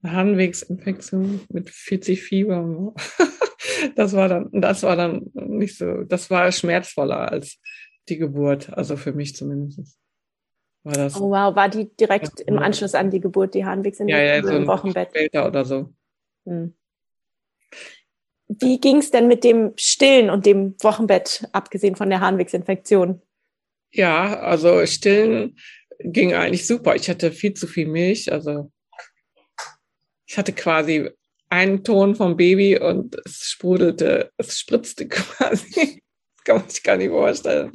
Harnwegsinfektion 0.05 1.41
mit 1.49 1.71
40 1.71 2.23
Fieber. 2.23 2.95
das 3.97 4.13
war 4.13 4.29
dann, 4.29 4.49
das 4.53 4.83
war 4.83 4.97
dann 4.97 5.31
nicht 5.35 5.77
so, 5.77 6.05
das 6.05 6.31
war 6.31 6.51
schmerzvoller 6.53 7.31
als 7.31 7.59
die 8.09 8.19
Geburt, 8.19 8.73
also 8.73 8.97
für 8.97 9.13
mich 9.13 9.37
zumindest. 9.37 9.99
War 10.85 10.95
das, 10.95 11.21
oh 11.21 11.31
wow, 11.31 11.55
war 11.55 11.69
die 11.69 11.95
direkt 11.97 12.41
im 12.41 12.59
Anschluss 12.59 12.95
an 12.95 13.11
die 13.11 13.21
Geburt, 13.21 13.55
die 13.55 13.65
Harnwegsinfektion 13.65 14.27
ja, 14.27 14.37
ja, 14.37 14.43
so 14.43 14.51
im 14.51 14.67
Wochenbett? 14.67 15.11
Später 15.11 15.47
oder 15.47 15.65
so. 15.65 15.93
Hm. 16.47 16.75
Wie 18.49 18.81
ging 18.81 18.99
es 18.99 19.11
denn 19.11 19.29
mit 19.29 19.45
dem 19.45 19.73
Stillen 19.77 20.31
und 20.31 20.47
dem 20.47 20.75
Wochenbett, 20.81 21.47
abgesehen 21.53 21.97
von 21.97 22.09
der 22.09 22.21
Harnwegsinfektion? 22.21 23.21
Ja, 23.93 24.41
also 24.41 24.87
Stillen 24.87 25.57
ging 25.99 26.33
eigentlich 26.33 26.67
super. 26.67 26.95
Ich 26.95 27.11
hatte 27.11 27.33
viel 27.33 27.55
zu 27.55 27.67
viel 27.67 27.89
Milch, 27.89 28.33
also 28.33 28.71
ich 30.29 30.37
hatte 30.37 30.53
quasi 30.53 31.11
einen 31.49 31.83
Ton 31.83 32.15
vom 32.15 32.37
Baby 32.37 32.79
und 32.79 33.17
es 33.25 33.45
sprudelte, 33.45 34.31
es 34.37 34.59
spritzte 34.59 35.09
quasi. 35.09 36.03
Das 36.37 36.45
kann 36.45 36.57
man 36.59 36.69
sich 36.69 36.83
gar 36.83 36.97
nicht 36.97 37.09
vorstellen. 37.09 37.73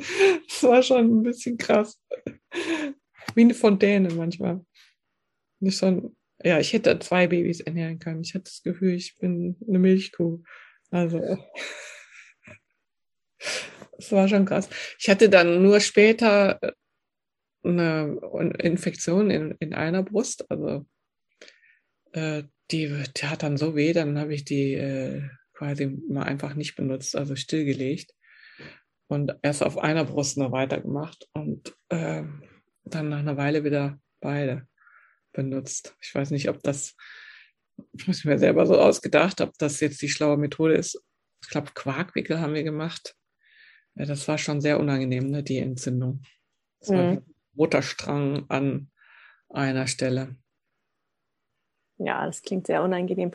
Das 0.48 0.64
war 0.64 0.84
schon 0.84 1.20
ein 1.20 1.24
bisschen 1.24 1.58
krass. 1.58 2.00
Wie 3.34 3.42
eine 3.42 3.56
Fontäne 3.56 4.14
manchmal. 4.14 4.64
Ich 5.60 5.78
schon, 5.78 6.16
ja, 6.44 6.60
ich 6.60 6.74
hätte 6.74 7.00
zwei 7.00 7.28
Babys 7.28 7.62
ernähren 7.62 8.00
können. 8.00 8.22
Ich 8.22 8.36
hatte 8.36 8.46
das 8.46 8.62
Gefühl, 8.62 8.94
ich 8.94 9.18
bin 9.18 9.58
eine 9.68 9.80
Milchkuh. 9.80 10.44
Also, 10.92 11.20
es 13.98 14.12
war 14.12 14.28
schon 14.28 14.46
krass. 14.46 14.70
Ich 15.00 15.10
hatte 15.10 15.30
dann 15.30 15.64
nur 15.64 15.80
später 15.80 16.60
eine 17.64 18.20
Infektion 18.60 19.32
in, 19.32 19.56
in 19.60 19.74
einer 19.74 20.04
Brust, 20.04 20.50
also 20.52 20.86
äh, 22.14 22.44
die, 22.72 23.04
die 23.18 23.26
hat 23.26 23.44
dann 23.44 23.58
so 23.58 23.76
weh, 23.76 23.94
dann 23.94 24.18
habe 24.18 24.34
ich 24.34 24.46
die 24.46 24.74
äh, 24.74 25.22
quasi 25.54 25.88
mal 26.10 26.24
einfach 26.24 26.56
nicht 26.56 26.76
benutzt, 26.76 27.16
also 27.16 27.36
stillgelegt 27.36 28.14
und 29.08 29.36
erst 29.42 29.64
auf 29.64 29.78
einer 29.78 30.06
Brust 30.06 30.38
noch 30.38 30.52
weitergemacht 30.52 31.28
und 31.34 31.76
äh, 31.90 32.24
dann 32.86 33.10
nach 33.10 33.20
einer 33.20 33.38
Weile 33.38 33.64
wieder 33.64 34.00
beide 34.20 34.68
benutzt. 35.34 35.96
Ich 36.02 36.14
weiß 36.14 36.32
nicht, 36.32 36.50
ob 36.50 36.62
das, 36.64 36.96
ich 37.94 38.08
muss 38.08 38.26
mir 38.26 38.40
selber 38.40 38.66
so 38.66 38.80
ausgedacht, 38.80 39.42
ob 39.42 39.58
das 39.58 39.80
jetzt 39.80 40.02
die 40.02 40.10
schlaue 40.10 40.38
Methode 40.38 40.76
ist. 40.76 41.02
Ich 41.44 41.50
glaube, 41.50 41.72
Quarkwickel 41.74 42.40
haben 42.40 42.54
wir 42.54 42.64
gemacht. 42.64 43.16
Ja, 43.96 44.06
das 44.06 44.28
war 44.28 44.38
schon 44.38 44.62
sehr 44.62 44.80
unangenehm, 44.80 45.30
ne, 45.30 45.44
die 45.44 45.58
Entzündung. 45.58 46.24
Das 46.80 46.90
mhm. 46.90 46.96
war 46.96 47.04
ein 47.04 47.26
Mutterstrang 47.54 48.46
an 48.50 48.92
einer 49.50 49.88
Stelle. 49.88 50.36
Ja, 52.06 52.26
das 52.26 52.42
klingt 52.42 52.68
sehr 52.68 52.84
unangenehm. 52.84 53.32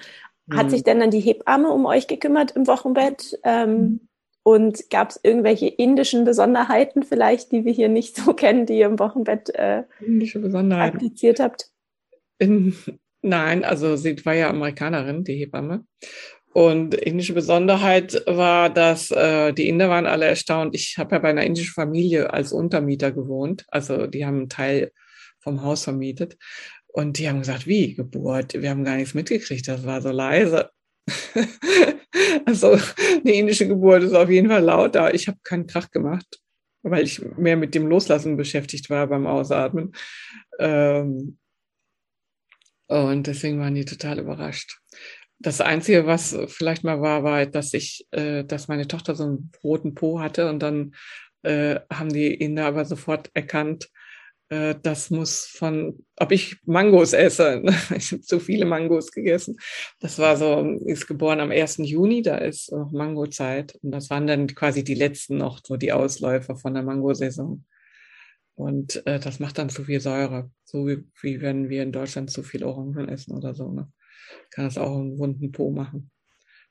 Hat 0.51 0.67
mhm. 0.67 0.71
sich 0.71 0.83
denn 0.83 1.01
dann 1.01 1.11
die 1.11 1.21
Hebamme 1.21 1.71
um 1.71 1.87
euch 1.87 2.07
gekümmert 2.07 2.53
im 2.53 2.67
Wochenbett? 2.67 3.39
Ähm, 3.45 3.71
mhm. 3.71 4.01
Und 4.43 4.89
gab 4.89 5.11
es 5.11 5.21
irgendwelche 5.23 5.67
indischen 5.67 6.25
Besonderheiten 6.25 7.03
vielleicht, 7.03 7.53
die 7.53 7.67
wir 7.67 7.73
hier 7.73 7.91
nicht 7.91 8.17
so 8.25 8.33
kennen, 8.33 8.65
die 8.67 8.79
ihr 8.79 8.87
im 8.87 8.99
Wochenbett 8.99 9.55
äh, 9.55 9.83
Indische 10.01 10.39
Besonderheiten. 10.39 10.97
appliziert 10.97 11.41
habt? 11.41 11.71
In, 12.39 12.75
nein, 13.21 13.65
also 13.65 13.97
sie 13.97 14.25
war 14.25 14.35
ja 14.35 14.49
Amerikanerin, 14.49 15.25
die 15.25 15.37
Hebamme. 15.37 15.85
Und 16.55 16.95
indische 16.95 17.35
Besonderheit 17.35 18.23
war, 18.27 18.71
dass 18.71 19.11
äh, 19.11 19.53
die 19.53 19.69
Inder 19.69 19.91
waren 19.91 20.07
alle 20.07 20.25
erstaunt. 20.25 20.75
Ich 20.75 20.97
habe 20.97 21.17
ja 21.17 21.19
bei 21.19 21.29
einer 21.29 21.45
indischen 21.45 21.75
Familie 21.75 22.33
als 22.33 22.53
Untermieter 22.53 23.13
gewohnt. 23.13 23.67
Also 23.69 24.07
die 24.07 24.25
haben 24.25 24.39
einen 24.39 24.49
Teil 24.49 24.93
vom 25.41 25.63
Haus 25.63 25.85
vermietet. 25.85 26.37
Und 26.89 27.19
die 27.19 27.29
haben 27.29 27.41
gesagt, 27.41 27.67
wie 27.67 27.95
Geburt? 27.95 28.55
Wir 28.55 28.71
haben 28.71 28.85
gar 28.85 28.97
nichts 28.97 29.15
mitgekriegt, 29.15 29.69
das 29.69 29.85
war 29.85 30.01
so 30.01 30.11
leise. 30.11 30.71
also 32.47 32.73
eine 32.73 33.33
indische 33.33 33.69
Geburt 33.69 34.03
ist 34.03 34.15
auf 34.15 34.31
jeden 34.31 34.49
Fall 34.49 34.63
lauter. 34.63 35.15
Ich 35.15 35.29
habe 35.29 35.39
keinen 35.45 35.67
Krach 35.67 35.91
gemacht, 35.91 36.41
weil 36.83 37.05
ich 37.05 37.21
mehr 37.37 37.57
mit 37.57 37.75
dem 37.75 37.87
Loslassen 37.87 38.37
beschäftigt 38.37 38.91
war 38.91 39.07
beim 39.07 39.27
Ausatmen. 39.27 39.93
Ähm, 40.59 41.39
und 42.89 43.27
deswegen 43.27 43.61
waren 43.61 43.75
die 43.75 43.85
total 43.85 44.19
überrascht. 44.19 44.81
Das 45.39 45.61
Einzige, 45.61 46.07
was 46.07 46.37
vielleicht 46.49 46.85
mal 46.85 47.01
war, 47.01 47.23
war, 47.23 47.47
dass 47.47 47.75
ich, 47.75 48.07
äh, 48.11 48.45
dass 48.45 48.67
meine 48.67 48.89
Tochter 48.89 49.15
so 49.15 49.25
einen 49.25 49.53
roten 49.63 49.95
Po 49.95 50.21
hatte 50.21 50.49
und 50.49 50.61
dann 50.61 50.95
äh, 51.43 51.79
haben 51.93 52.09
die 52.09 52.35
Inder 52.35 52.67
aber 52.67 52.85
sofort 52.85 53.31
erkannt, 53.35 53.89
äh, 54.49 54.75
das 54.83 55.11
muss 55.11 55.47
von, 55.47 56.05
ob 56.17 56.33
ich 56.33 56.57
Mangos 56.65 57.13
esse. 57.13 57.63
Ich 57.97 58.13
habe 58.13 58.23
zu 58.23 58.41
viele 58.41 58.65
Mangos 58.65 59.13
gegessen. 59.13 59.57
Das 60.01 60.19
war 60.19 60.37
so, 60.37 60.61
ist 60.87 61.07
geboren 61.07 61.41
am 61.41 61.51
1. 61.51 61.79
Juni, 61.79 62.23
da 62.23 62.39
ist 62.39 62.73
noch 62.73 62.93
Mangozeit. 62.93 63.75
Und 63.83 63.91
das 63.91 64.11
waren 64.11 64.27
dann 64.27 64.47
quasi 64.49 64.85
die 64.85 64.95
letzten 64.95 65.39
noch, 65.39 65.61
so 65.65 65.77
die 65.77 65.93
Ausläufer 65.93 66.57
von 66.57 66.75
der 66.75 66.83
Mangosaison. 66.83 67.65
Und 68.55 69.07
äh, 69.07 69.21
das 69.21 69.39
macht 69.39 69.59
dann 69.59 69.71
zu 69.71 69.85
viel 69.85 70.01
Säure. 70.01 70.51
So 70.65 70.87
wie, 70.87 71.05
wie 71.21 71.41
wenn 71.41 71.69
wir 71.69 71.83
in 71.83 71.93
Deutschland 71.93 72.31
zu 72.31 72.43
viel 72.43 72.65
Orangen 72.65 73.09
essen 73.09 73.37
oder 73.37 73.55
so. 73.55 73.71
Ne? 73.71 73.93
Kann 74.51 74.65
das 74.65 74.79
auch 74.79 74.97
einen 74.97 75.19
wunden 75.19 75.53
Po 75.53 75.71
machen. 75.71 76.11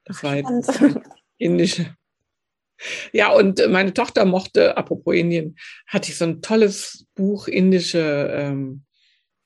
Das 0.03 0.17
Ach, 0.19 0.23
war 0.23 0.35
jetzt 0.35 0.83
indische. 1.37 1.95
Ja, 3.11 3.31
und 3.31 3.61
meine 3.69 3.93
Tochter 3.93 4.25
mochte, 4.25 4.77
apropos 4.77 5.15
Indien, 5.15 5.55
hatte 5.87 6.11
ich 6.11 6.17
so 6.17 6.25
ein 6.25 6.41
tolles 6.41 7.07
Buch, 7.15 7.47
indische 7.47 8.29
ähm, 8.31 8.83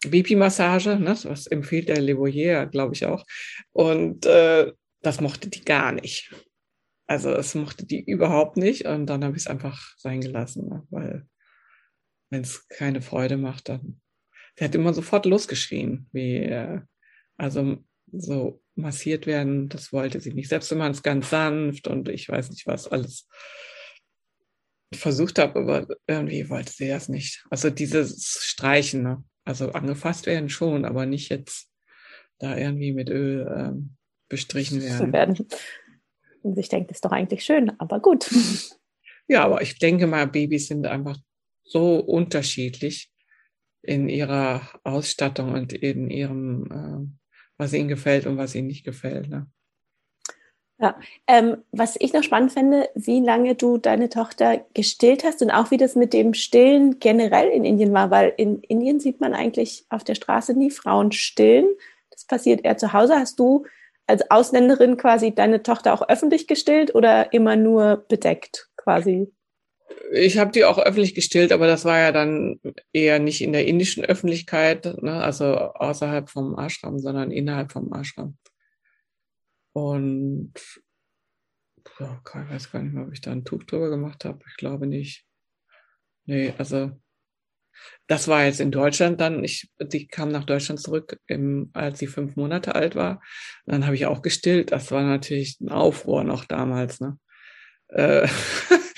Babymassage, 0.05 0.97
ne? 0.97 1.15
was 1.23 1.47
empfiehlt 1.47 1.89
der 1.89 2.01
Levoyer, 2.01 2.65
glaube 2.65 2.93
ich 2.95 3.05
auch. 3.05 3.25
Und 3.71 4.25
äh, 4.25 4.71
das 5.01 5.21
mochte 5.21 5.49
die 5.49 5.63
gar 5.63 5.91
nicht. 5.91 6.33
Also 7.07 7.31
es 7.31 7.55
mochte 7.55 7.85
die 7.85 8.03
überhaupt 8.03 8.57
nicht 8.57 8.85
und 8.85 9.05
dann 9.05 9.23
habe 9.23 9.35
ich 9.35 9.43
es 9.43 9.47
einfach 9.47 9.95
sein 9.97 10.21
gelassen, 10.21 10.69
ne? 10.69 10.83
weil 10.89 11.27
wenn 12.29 12.41
es 12.41 12.67
keine 12.69 13.01
Freude 13.01 13.37
macht, 13.37 13.69
dann. 13.69 14.01
Sie 14.57 14.63
hat 14.63 14.75
immer 14.75 14.93
sofort 14.93 15.25
losgeschrien, 15.25 16.07
wie 16.11 16.37
äh, 16.37 16.81
also 17.37 17.77
so 18.11 18.61
massiert 18.81 19.27
werden, 19.27 19.69
das 19.69 19.93
wollte 19.93 20.19
sie 20.19 20.33
nicht. 20.33 20.49
Selbst 20.49 20.71
wenn 20.71 20.77
man 20.77 20.91
es 20.91 21.03
ganz 21.03 21.29
sanft 21.29 21.87
und 21.87 22.09
ich 22.09 22.27
weiß 22.27 22.49
nicht 22.49 22.67
was 22.67 22.87
alles 22.87 23.27
versucht 24.93 25.39
habe, 25.39 25.59
aber 25.59 25.87
irgendwie 26.07 26.49
wollte 26.49 26.71
sie 26.71 26.87
das 26.87 27.07
nicht. 27.07 27.45
Also 27.49 27.69
dieses 27.69 28.39
Streichen, 28.41 29.03
ne? 29.03 29.23
also 29.45 29.71
angefasst 29.71 30.25
werden 30.25 30.49
schon, 30.49 30.85
aber 30.85 31.05
nicht 31.05 31.29
jetzt 31.29 31.69
da 32.39 32.57
irgendwie 32.57 32.91
mit 32.91 33.09
Öl 33.09 33.47
ähm, 33.55 33.95
bestrichen 34.27 34.81
werden. 34.81 35.13
werden. 35.13 35.47
Und 36.41 36.57
ich 36.57 36.69
denke, 36.69 36.87
das 36.87 36.97
ist 36.97 37.05
doch 37.05 37.11
eigentlich 37.11 37.43
schön, 37.43 37.71
aber 37.79 37.99
gut. 37.99 38.29
Ja, 39.27 39.45
aber 39.45 39.61
ich 39.61 39.79
denke 39.79 40.07
mal, 40.07 40.27
Babys 40.27 40.67
sind 40.67 40.85
einfach 40.87 41.17
so 41.63 41.99
unterschiedlich 41.99 43.09
in 43.81 44.09
ihrer 44.09 44.61
Ausstattung 44.83 45.53
und 45.53 45.71
in 45.71 46.09
ihrem, 46.09 46.65
äh, 46.69 47.20
was 47.61 47.73
ihnen 47.73 47.87
gefällt 47.87 48.25
und 48.25 48.37
was 48.37 48.55
ihnen 48.55 48.67
nicht 48.67 48.83
gefällt. 48.83 49.29
Ne? 49.29 49.45
Ja, 50.79 50.99
ähm, 51.27 51.57
was 51.71 51.95
ich 51.99 52.11
noch 52.11 52.23
spannend 52.23 52.51
finde, 52.51 52.89
wie 52.95 53.19
lange 53.19 53.53
du 53.53 53.77
deine 53.77 54.09
Tochter 54.09 54.65
gestillt 54.73 55.23
hast 55.23 55.43
und 55.43 55.51
auch 55.51 55.69
wie 55.69 55.77
das 55.77 55.95
mit 55.95 56.11
dem 56.11 56.33
Stillen 56.33 56.97
generell 56.97 57.49
in 57.49 57.63
Indien 57.63 57.93
war, 57.93 58.09
weil 58.09 58.33
in 58.35 58.61
Indien 58.61 58.99
sieht 58.99 59.21
man 59.21 59.35
eigentlich 59.35 59.85
auf 59.89 60.03
der 60.03 60.15
Straße 60.15 60.55
nie 60.55 60.71
Frauen 60.71 61.11
stillen. 61.11 61.67
Das 62.09 62.25
passiert 62.25 62.65
eher 62.65 62.77
zu 62.77 62.93
Hause. 62.93 63.19
Hast 63.19 63.39
du 63.39 63.67
als 64.07 64.31
Ausländerin 64.31 64.97
quasi 64.97 65.35
deine 65.35 65.61
Tochter 65.61 65.93
auch 65.93 66.09
öffentlich 66.09 66.47
gestillt 66.47 66.95
oder 66.95 67.31
immer 67.31 67.55
nur 67.57 68.05
bedeckt 68.09 68.71
quasi? 68.75 69.31
Ich 70.13 70.37
habe 70.37 70.51
die 70.51 70.65
auch 70.65 70.77
öffentlich 70.77 71.15
gestillt, 71.15 71.51
aber 71.51 71.67
das 71.67 71.85
war 71.85 71.99
ja 71.99 72.11
dann 72.11 72.59
eher 72.91 73.19
nicht 73.19 73.41
in 73.41 73.53
der 73.53 73.65
indischen 73.65 74.03
Öffentlichkeit, 74.03 74.85
ne? 75.01 75.23
also 75.23 75.55
außerhalb 75.55 76.29
vom 76.29 76.57
Ashram, 76.57 76.99
sondern 76.99 77.31
innerhalb 77.31 77.71
vom 77.71 77.93
Ashram. 77.93 78.37
Und 79.73 80.53
ja, 81.99 82.21
ich 82.25 82.49
weiß 82.49 82.71
gar 82.71 82.81
nicht 82.81 82.93
mehr, 82.93 83.03
ob 83.03 83.13
ich 83.13 83.21
da 83.21 83.31
ein 83.31 83.45
Tuch 83.45 83.63
drüber 83.63 83.89
gemacht 83.89 84.25
habe. 84.25 84.39
Ich 84.47 84.57
glaube 84.57 84.87
nicht. 84.87 85.25
Nee, 86.25 86.53
also 86.57 86.91
das 88.07 88.27
war 88.27 88.43
jetzt 88.45 88.59
in 88.59 88.71
Deutschland 88.71 89.21
dann. 89.21 89.43
Ich, 89.43 89.71
die 89.79 90.07
kam 90.07 90.29
nach 90.29 90.43
Deutschland 90.43 90.79
zurück, 90.79 91.19
im, 91.27 91.69
als 91.73 91.99
sie 91.99 92.07
fünf 92.07 92.35
Monate 92.35 92.75
alt 92.75 92.95
war. 92.95 93.21
dann 93.65 93.85
habe 93.85 93.95
ich 93.95 94.05
auch 94.05 94.21
gestillt. 94.21 94.71
Das 94.71 94.91
war 94.91 95.03
natürlich 95.03 95.59
ein 95.61 95.69
Aufruhr 95.69 96.23
noch 96.23 96.45
damals. 96.45 96.99
Ne? 96.99 97.17
Äh, 97.87 98.27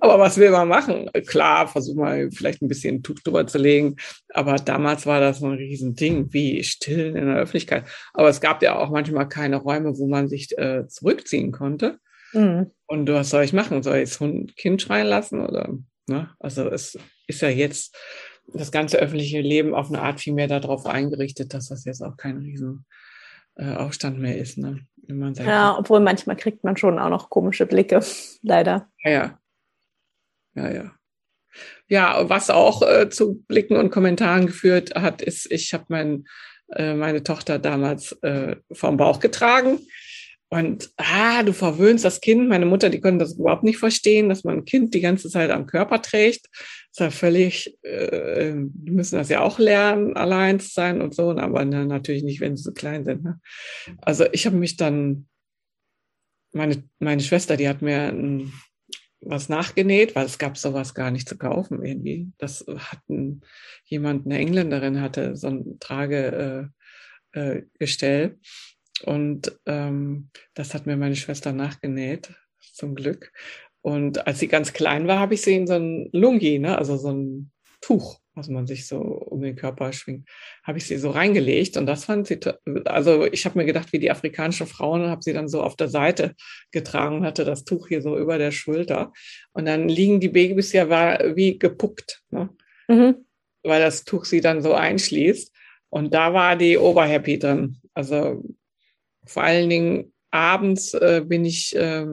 aber 0.00 0.18
was 0.18 0.38
will 0.38 0.50
man 0.50 0.68
machen? 0.68 1.10
Klar, 1.26 1.68
versuch 1.68 1.94
mal 1.94 2.30
vielleicht 2.30 2.62
ein 2.62 2.68
bisschen 2.68 3.02
Tuch 3.02 3.16
drüber 3.24 3.46
zu 3.46 3.58
legen. 3.58 3.96
Aber 4.32 4.56
damals 4.56 5.06
war 5.06 5.20
das 5.20 5.42
ein 5.42 5.52
Riesending, 5.52 6.32
wie 6.32 6.62
stillen 6.64 7.16
in 7.16 7.26
der 7.26 7.36
Öffentlichkeit. 7.36 7.84
Aber 8.12 8.28
es 8.28 8.40
gab 8.40 8.62
ja 8.62 8.76
auch 8.78 8.90
manchmal 8.90 9.28
keine 9.28 9.56
Räume, 9.56 9.98
wo 9.98 10.06
man 10.06 10.28
sich 10.28 10.56
äh, 10.58 10.86
zurückziehen 10.88 11.52
konnte. 11.52 11.98
Mhm. 12.32 12.70
Und 12.86 13.08
was 13.08 13.30
soll 13.30 13.44
ich 13.44 13.52
machen? 13.52 13.82
Soll 13.82 13.98
ich 13.98 14.16
das 14.16 14.20
Kind 14.56 14.82
schreien 14.82 15.06
lassen? 15.06 15.40
Oder, 15.40 15.74
ne? 16.06 16.30
Also 16.38 16.68
es 16.68 16.98
ist 17.26 17.42
ja 17.42 17.48
jetzt 17.48 17.96
das 18.52 18.70
ganze 18.70 18.98
öffentliche 18.98 19.40
Leben 19.40 19.74
auf 19.74 19.88
eine 19.88 20.02
Art 20.02 20.20
viel 20.20 20.32
mehr 20.32 20.46
darauf 20.46 20.86
eingerichtet, 20.86 21.52
dass 21.54 21.68
das 21.68 21.84
jetzt 21.84 22.02
auch 22.02 22.16
kein 22.16 22.38
riesen 22.38 22.84
äh, 23.56 23.74
Aufstand 23.74 24.18
mehr 24.18 24.38
ist. 24.38 24.58
Ne? 24.58 24.86
ja, 25.08 25.76
obwohl 25.78 26.00
manchmal 26.00 26.36
kriegt 26.36 26.64
man 26.64 26.76
schon 26.76 26.98
auch 26.98 27.10
noch 27.10 27.30
komische 27.30 27.66
Blicke, 27.66 28.00
leider. 28.42 28.88
Ja, 29.02 29.10
ja. 29.10 29.38
Ja, 30.56 30.72
ja. 30.72 30.92
Ja, 31.88 32.28
was 32.28 32.50
auch 32.50 32.82
äh, 32.82 33.08
zu 33.08 33.42
Blicken 33.46 33.76
und 33.76 33.90
Kommentaren 33.90 34.46
geführt 34.46 34.94
hat, 34.94 35.22
ist, 35.22 35.50
ich 35.50 35.72
habe 35.72 35.84
mein, 35.88 36.24
äh, 36.72 36.94
meine 36.94 37.22
Tochter 37.22 37.58
damals 37.58 38.12
äh, 38.22 38.56
vom 38.72 38.96
Bauch 38.96 39.20
getragen. 39.20 39.78
Und 40.48 40.90
ah, 40.96 41.42
du 41.42 41.52
verwöhnst 41.52 42.04
das 42.04 42.20
Kind. 42.20 42.48
Meine 42.48 42.66
Mutter, 42.66 42.88
die 42.88 43.00
konnte 43.00 43.24
das 43.24 43.36
überhaupt 43.36 43.64
nicht 43.64 43.78
verstehen, 43.78 44.28
dass 44.28 44.44
man 44.44 44.58
ein 44.58 44.64
Kind 44.64 44.94
die 44.94 45.00
ganze 45.00 45.28
Zeit 45.28 45.50
am 45.50 45.66
Körper 45.66 46.02
trägt. 46.02 46.46
Das 46.52 46.92
ist 46.92 47.00
ja 47.00 47.10
völlig, 47.10 47.78
äh, 47.82 48.54
die 48.54 48.90
müssen 48.90 49.16
das 49.16 49.28
ja 49.28 49.40
auch 49.40 49.58
lernen, 49.58 50.16
allein 50.16 50.60
zu 50.60 50.68
sein 50.68 51.00
und 51.00 51.14
so, 51.14 51.30
aber 51.30 51.64
ne, 51.64 51.84
natürlich 51.84 52.22
nicht, 52.22 52.40
wenn 52.40 52.56
sie 52.56 52.62
so 52.62 52.72
klein 52.72 53.04
sind. 53.04 53.24
Ne? 53.24 53.40
Also 54.02 54.24
ich 54.32 54.46
habe 54.46 54.56
mich 54.56 54.76
dann, 54.76 55.26
meine, 56.52 56.84
meine 57.00 57.22
Schwester, 57.22 57.56
die 57.56 57.68
hat 57.68 57.82
mir 57.82 58.08
ein 58.08 58.52
was 59.20 59.48
nachgenäht, 59.48 60.14
weil 60.14 60.26
es 60.26 60.38
gab 60.38 60.56
sowas 60.56 60.94
gar 60.94 61.10
nicht 61.10 61.28
zu 61.28 61.36
kaufen 61.36 61.84
irgendwie. 61.84 62.32
Das 62.38 62.64
hatten 62.78 63.40
jemand, 63.84 64.26
eine 64.26 64.38
Engländerin 64.38 65.00
hatte 65.00 65.36
so 65.36 65.48
ein 65.48 65.78
Tragegestell 65.80 66.70
äh, 67.34 68.26
äh, 68.26 68.34
und 69.04 69.58
ähm, 69.66 70.30
das 70.54 70.74
hat 70.74 70.86
mir 70.86 70.96
meine 70.96 71.16
Schwester 71.16 71.52
nachgenäht, 71.52 72.32
zum 72.60 72.94
Glück. 72.94 73.32
Und 73.82 74.26
als 74.26 74.38
sie 74.38 74.48
ganz 74.48 74.72
klein 74.72 75.06
war, 75.06 75.18
habe 75.18 75.34
ich 75.34 75.42
sie 75.42 75.54
in 75.54 75.66
so 75.66 75.74
ein 75.74 76.08
Lungi, 76.12 76.58
ne, 76.58 76.78
also 76.78 76.96
so 76.96 77.12
ein 77.12 77.52
Tuch 77.80 78.20
was 78.36 78.48
man 78.48 78.66
sich 78.66 78.86
so 78.86 78.98
um 78.98 79.40
den 79.40 79.56
Körper 79.56 79.92
schwingt, 79.92 80.28
habe 80.62 80.78
ich 80.78 80.86
sie 80.86 80.98
so 80.98 81.10
reingelegt 81.10 81.76
und 81.76 81.86
das 81.86 82.04
fand 82.04 82.26
sie, 82.26 82.38
also 82.84 83.24
ich 83.24 83.46
habe 83.46 83.58
mir 83.58 83.64
gedacht, 83.64 83.92
wie 83.92 83.98
die 83.98 84.10
afrikanischen 84.10 84.66
Frauen, 84.66 85.08
habe 85.08 85.22
sie 85.22 85.32
dann 85.32 85.48
so 85.48 85.62
auf 85.62 85.74
der 85.74 85.88
Seite 85.88 86.34
getragen, 86.70 87.24
hatte 87.24 87.44
das 87.44 87.64
Tuch 87.64 87.88
hier 87.88 88.02
so 88.02 88.16
über 88.18 88.36
der 88.36 88.52
Schulter 88.52 89.12
und 89.52 89.64
dann 89.64 89.88
liegen 89.88 90.20
die 90.20 90.28
Babys 90.28 90.72
ja 90.72 90.88
wie 91.34 91.58
gepuckt, 91.58 92.22
ne? 92.30 92.50
Mhm. 92.88 93.26
weil 93.62 93.80
das 93.80 94.04
Tuch 94.04 94.26
sie 94.26 94.42
dann 94.42 94.62
so 94.62 94.74
einschließt 94.74 95.52
und 95.88 96.12
da 96.12 96.34
war 96.34 96.56
die 96.56 96.76
Oberhappy 96.76 97.38
drin, 97.38 97.80
also 97.94 98.44
vor 99.24 99.42
allen 99.42 99.70
Dingen 99.70 100.12
abends 100.30 100.92
äh, 100.92 101.22
bin 101.26 101.46
ich 101.46 101.74
äh, 101.74 102.06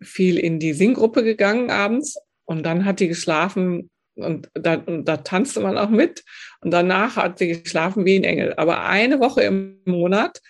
viel 0.00 0.38
in 0.38 0.58
die 0.58 0.72
Singgruppe 0.72 1.22
gegangen 1.22 1.70
abends 1.70 2.18
und 2.44 2.64
dann 2.64 2.84
hat 2.84 2.98
die 2.98 3.08
geschlafen 3.08 3.91
und 4.14 4.48
da, 4.54 4.74
und 4.74 5.06
da 5.06 5.18
tanzte 5.18 5.60
man 5.60 5.78
auch 5.78 5.88
mit. 5.88 6.24
Und 6.60 6.70
danach 6.70 7.16
hat 7.16 7.38
sie 7.38 7.48
geschlafen 7.48 8.04
wie 8.04 8.16
ein 8.16 8.24
Engel. 8.24 8.54
Aber 8.54 8.84
eine 8.84 9.20
Woche 9.20 9.42
im 9.42 9.80
Monat 9.84 10.40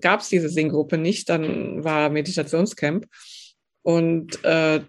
gab 0.00 0.20
es 0.20 0.28
diese 0.28 0.48
Singgruppe 0.48 0.98
nicht. 0.98 1.28
Dann 1.28 1.84
war 1.84 2.10
Meditationscamp. 2.10 3.06
Und 3.82 4.44
äh, 4.44 4.80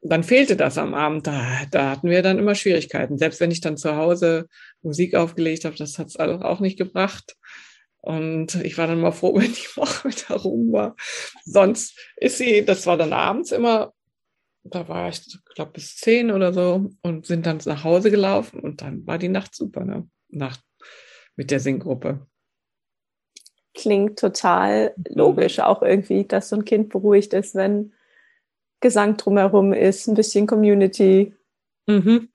dann 0.00 0.24
fehlte 0.24 0.56
das 0.56 0.78
am 0.78 0.94
Abend. 0.94 1.26
Da, 1.26 1.66
da 1.70 1.90
hatten 1.90 2.10
wir 2.10 2.22
dann 2.22 2.38
immer 2.38 2.54
Schwierigkeiten. 2.54 3.18
Selbst 3.18 3.40
wenn 3.40 3.50
ich 3.50 3.60
dann 3.60 3.76
zu 3.76 3.96
Hause 3.96 4.46
Musik 4.82 5.14
aufgelegt 5.14 5.64
habe, 5.64 5.76
das 5.76 5.98
hat 5.98 6.08
es 6.08 6.16
auch 6.16 6.60
nicht 6.60 6.78
gebracht. 6.78 7.36
Und 8.00 8.54
ich 8.56 8.78
war 8.78 8.86
dann 8.86 9.00
mal 9.00 9.12
froh, 9.12 9.34
wenn 9.38 9.52
die 9.52 9.76
Woche 9.76 10.08
wieder 10.08 10.36
rum 10.36 10.72
war. 10.72 10.96
Sonst 11.44 11.96
ist 12.16 12.38
sie, 12.38 12.64
das 12.64 12.86
war 12.86 12.96
dann 12.96 13.12
abends 13.12 13.52
immer 13.52 13.92
da 14.64 14.88
war 14.88 15.08
ich, 15.08 15.38
glaube 15.54 15.72
bis 15.72 15.96
zehn 15.96 16.30
oder 16.30 16.52
so 16.52 16.90
und 17.02 17.26
sind 17.26 17.46
dann 17.46 17.60
nach 17.64 17.84
Hause 17.84 18.10
gelaufen 18.10 18.60
und 18.60 18.82
dann 18.82 19.06
war 19.06 19.18
die 19.18 19.28
Nacht 19.28 19.54
super, 19.54 19.84
ne? 19.84 20.08
Nacht 20.28 20.62
mit 21.36 21.50
der 21.50 21.60
Singgruppe. 21.60 22.26
Klingt 23.74 24.18
total 24.18 24.94
logisch 25.08 25.60
auch 25.60 25.82
irgendwie, 25.82 26.24
dass 26.24 26.48
so 26.48 26.56
ein 26.56 26.64
Kind 26.64 26.88
beruhigt 26.88 27.32
ist, 27.32 27.54
wenn 27.54 27.92
Gesang 28.80 29.16
drumherum 29.16 29.72
ist, 29.72 30.08
ein 30.08 30.14
bisschen 30.14 30.46
Community. 30.46 31.34
Mhm. 31.86 32.28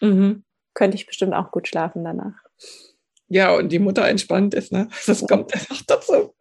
Mhm. 0.00 0.44
Könnte 0.74 0.96
ich 0.96 1.06
bestimmt 1.06 1.34
auch 1.34 1.50
gut 1.50 1.68
schlafen 1.68 2.04
danach. 2.04 2.42
Ja, 3.28 3.54
und 3.54 3.70
die 3.70 3.78
Mutter 3.78 4.06
entspannt 4.06 4.54
ist, 4.54 4.72
ne? 4.72 4.88
Das 5.06 5.26
kommt 5.26 5.52
einfach 5.54 5.82
dazu. 5.86 6.34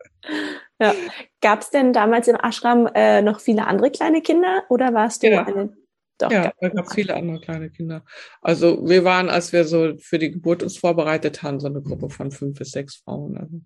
Ja. 0.80 0.94
Gab 1.41 1.62
es 1.62 1.71
denn 1.71 1.91
damals 1.91 2.27
im 2.27 2.36
Ashram 2.36 2.88
äh, 2.93 3.21
noch 3.21 3.39
viele 3.39 3.65
andere 3.65 3.91
kleine 3.91 4.21
Kinder 4.21 4.63
oder 4.69 4.93
warst 4.93 5.23
du 5.23 5.30
ja. 5.30 5.45
eine? 5.45 5.75
Doch, 6.19 6.32
ja, 6.32 6.54
da 6.60 6.69
gab 6.69 6.86
es 6.86 6.93
viele 6.93 7.15
andere 7.15 7.41
kleine 7.41 7.71
Kinder. 7.71 8.06
Also 8.41 8.88
wir 8.88 9.04
waren, 9.04 9.27
als 9.27 9.51
wir 9.51 9.65
so 9.65 9.97
für 9.97 10.19
die 10.19 10.30
Geburt 10.30 10.62
uns 10.62 10.77
vorbereitet 10.77 11.41
haben, 11.41 11.60
so 11.60 11.67
eine 11.67 11.82
Gruppe 11.82 12.12
von 12.12 12.32
fünf 12.32 12.60
bis 12.60 12.71
sechs 12.71 12.97
Frauen. 12.97 13.38
Also. 13.38 13.62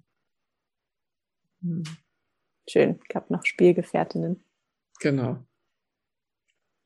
Hm. 1.61 1.83
Schön, 2.67 2.99
gab 3.09 3.29
noch 3.29 3.45
Spielgefährtinnen. 3.45 4.43
Genau. 5.01 5.45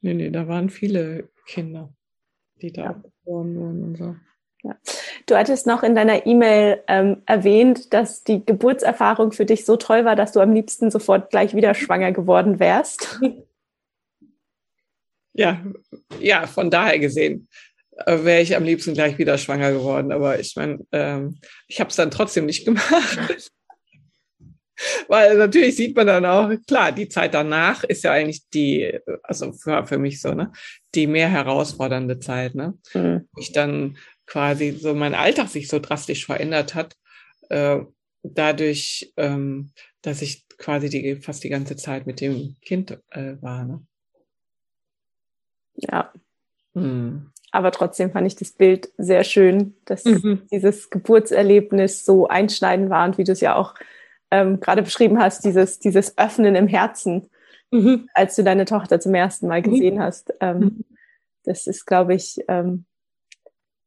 Nee, 0.01 0.15
nee, 0.15 0.31
da 0.31 0.47
waren 0.47 0.69
viele 0.69 1.29
Kinder. 1.45 1.93
die 2.61 2.71
da 2.71 2.83
ja. 2.83 2.91
geboren 2.93 3.55
wurden 3.55 3.83
und 3.83 3.95
so. 3.95 4.15
Ja. 4.63 4.75
Du 5.25 5.37
hattest 5.37 5.67
noch 5.67 5.83
in 5.83 5.95
deiner 5.95 6.25
E-Mail 6.25 6.83
ähm, 6.87 7.21
erwähnt, 7.25 7.93
dass 7.93 8.23
die 8.23 8.45
Geburtserfahrung 8.45 9.31
für 9.31 9.45
dich 9.45 9.65
so 9.65 9.77
toll 9.77 10.03
war, 10.03 10.15
dass 10.15 10.33
du 10.33 10.41
am 10.41 10.53
liebsten 10.53 10.91
sofort 10.91 11.29
gleich 11.29 11.55
wieder 11.55 11.73
schwanger 11.73 12.11
geworden 12.11 12.59
wärst. 12.59 13.19
Ja, 15.33 15.63
ja, 16.19 16.47
von 16.47 16.69
daher 16.69 16.99
gesehen 16.99 17.47
äh, 18.05 18.23
wäre 18.23 18.41
ich 18.41 18.55
am 18.57 18.63
liebsten 18.63 18.93
gleich 18.93 19.17
wieder 19.17 19.37
schwanger 19.37 19.71
geworden. 19.71 20.11
Aber 20.11 20.39
ich 20.39 20.55
meine, 20.57 20.79
ähm, 20.91 21.39
ich 21.67 21.79
habe 21.79 21.89
es 21.89 21.95
dann 21.95 22.11
trotzdem 22.11 22.45
nicht 22.45 22.65
gemacht. 22.65 23.49
Weil 25.07 25.37
natürlich 25.37 25.75
sieht 25.75 25.95
man 25.95 26.07
dann 26.07 26.25
auch, 26.25 26.51
klar, 26.67 26.91
die 26.91 27.09
Zeit 27.09 27.33
danach 27.33 27.83
ist 27.83 28.03
ja 28.03 28.11
eigentlich 28.11 28.47
die, 28.49 28.97
also 29.23 29.51
für, 29.51 29.85
für 29.85 29.97
mich 29.97 30.21
so, 30.21 30.33
ne, 30.33 30.51
die 30.95 31.07
mehr 31.07 31.29
herausfordernde 31.29 32.19
Zeit, 32.19 32.55
ne? 32.55 32.77
Mhm. 32.93 33.27
Ich 33.37 33.51
dann 33.51 33.97
quasi 34.29 34.71
so 34.71 34.93
mein 34.93 35.15
Alltag 35.15 35.49
sich 35.49 35.67
so 35.67 35.79
drastisch 35.79 36.25
verändert 36.25 36.75
hat, 36.75 36.95
äh, 37.49 37.79
dadurch, 38.21 39.11
ähm, 39.17 39.71
dass 40.01 40.21
ich 40.21 40.47
quasi 40.57 40.89
die, 40.89 41.15
fast 41.15 41.43
die 41.43 41.49
ganze 41.49 41.75
Zeit 41.75 42.05
mit 42.05 42.21
dem 42.21 42.55
Kind 42.61 42.91
äh, 43.09 43.35
war. 43.41 43.65
Ne? 43.65 43.81
Ja. 45.73 46.13
Hm. 46.73 47.31
Aber 47.51 47.71
trotzdem 47.71 48.11
fand 48.11 48.27
ich 48.27 48.35
das 48.35 48.51
Bild 48.51 48.89
sehr 48.97 49.23
schön, 49.23 49.73
dass 49.85 50.05
mhm. 50.05 50.43
dieses 50.51 50.91
Geburtserlebnis 50.91 52.05
so 52.05 52.27
einschneidend 52.27 52.91
war 52.91 53.05
und 53.07 53.17
wie 53.17 53.23
du 53.23 53.31
es 53.31 53.41
ja 53.41 53.55
auch 53.55 53.73
ähm, 54.29 54.59
gerade 54.59 54.83
beschrieben 54.83 55.17
hast, 55.17 55.43
dieses, 55.43 55.79
dieses 55.79 56.15
Öffnen 56.19 56.53
im 56.53 56.67
Herzen, 56.67 57.31
mhm. 57.71 58.07
als 58.13 58.35
du 58.35 58.43
deine 58.43 58.65
Tochter 58.65 58.99
zum 58.99 59.15
ersten 59.15 59.47
Mal 59.47 59.63
gesehen 59.63 59.95
mhm. 59.95 59.99
hast. 60.01 60.31
Ähm, 60.41 60.59
mhm. 60.59 60.85
das 61.43 61.65
ist, 61.65 61.87
glaube 61.87 62.13
ich, 62.13 62.37
ähm, 62.47 62.85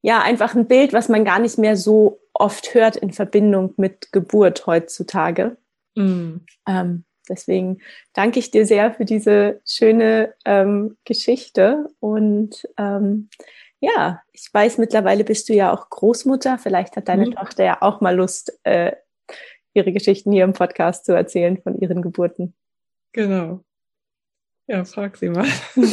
ja, 0.03 0.21
einfach 0.21 0.55
ein 0.55 0.67
Bild, 0.67 0.93
was 0.93 1.09
man 1.09 1.25
gar 1.25 1.39
nicht 1.39 1.59
mehr 1.59 1.77
so 1.77 2.21
oft 2.35 2.75
hört 2.75 2.97
in 2.97 3.13
Verbindung 3.13 3.73
mit 3.77 4.13
Geburt 4.13 4.67
heutzutage. 4.67 5.57
Mhm. 5.95 6.45
Ähm, 6.69 7.05
deswegen 7.29 7.79
danke 8.13 8.41
ich 8.41 8.51
dir 8.51 8.67
sehr 8.67 8.93
für 8.93 9.05
diese 9.05 9.61
schöne 9.65 10.35
ähm, 10.45 10.97
Geschichte. 11.05 11.87
Und 12.01 12.69
ähm, 12.79 13.31
ja, 13.81 14.21
ich 14.33 14.49
weiß, 14.53 14.79
mittlerweile 14.79 15.23
bist 15.23 15.49
du 15.49 15.55
ja 15.55 15.73
auch 15.73 15.89
Großmutter. 15.89 16.59
Vielleicht 16.59 16.97
hat 16.97 17.09
deine 17.09 17.27
mhm. 17.27 17.33
Tochter 17.33 17.65
ja 17.65 17.79
auch 17.81 18.01
mal 18.01 18.17
Lust, 18.17 18.59
äh, 18.65 18.93
ihre 19.73 19.93
Geschichten 19.93 20.33
hier 20.33 20.45
im 20.45 20.53
Podcast 20.53 21.07
zu 21.07 21.13
erzählen 21.13 21.61
von 21.63 21.79
ihren 21.79 22.03
Geburten. 22.03 22.55
Genau. 23.13 23.61
Ja, 24.67 24.85
frag 24.85 25.17
sie 25.17 25.29
mal. 25.29 25.47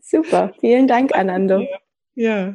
Super. 0.00 0.52
Vielen 0.60 0.86
Dank, 0.86 1.14
Anando. 1.14 1.60
Ja. 1.60 1.78
ja. 2.14 2.54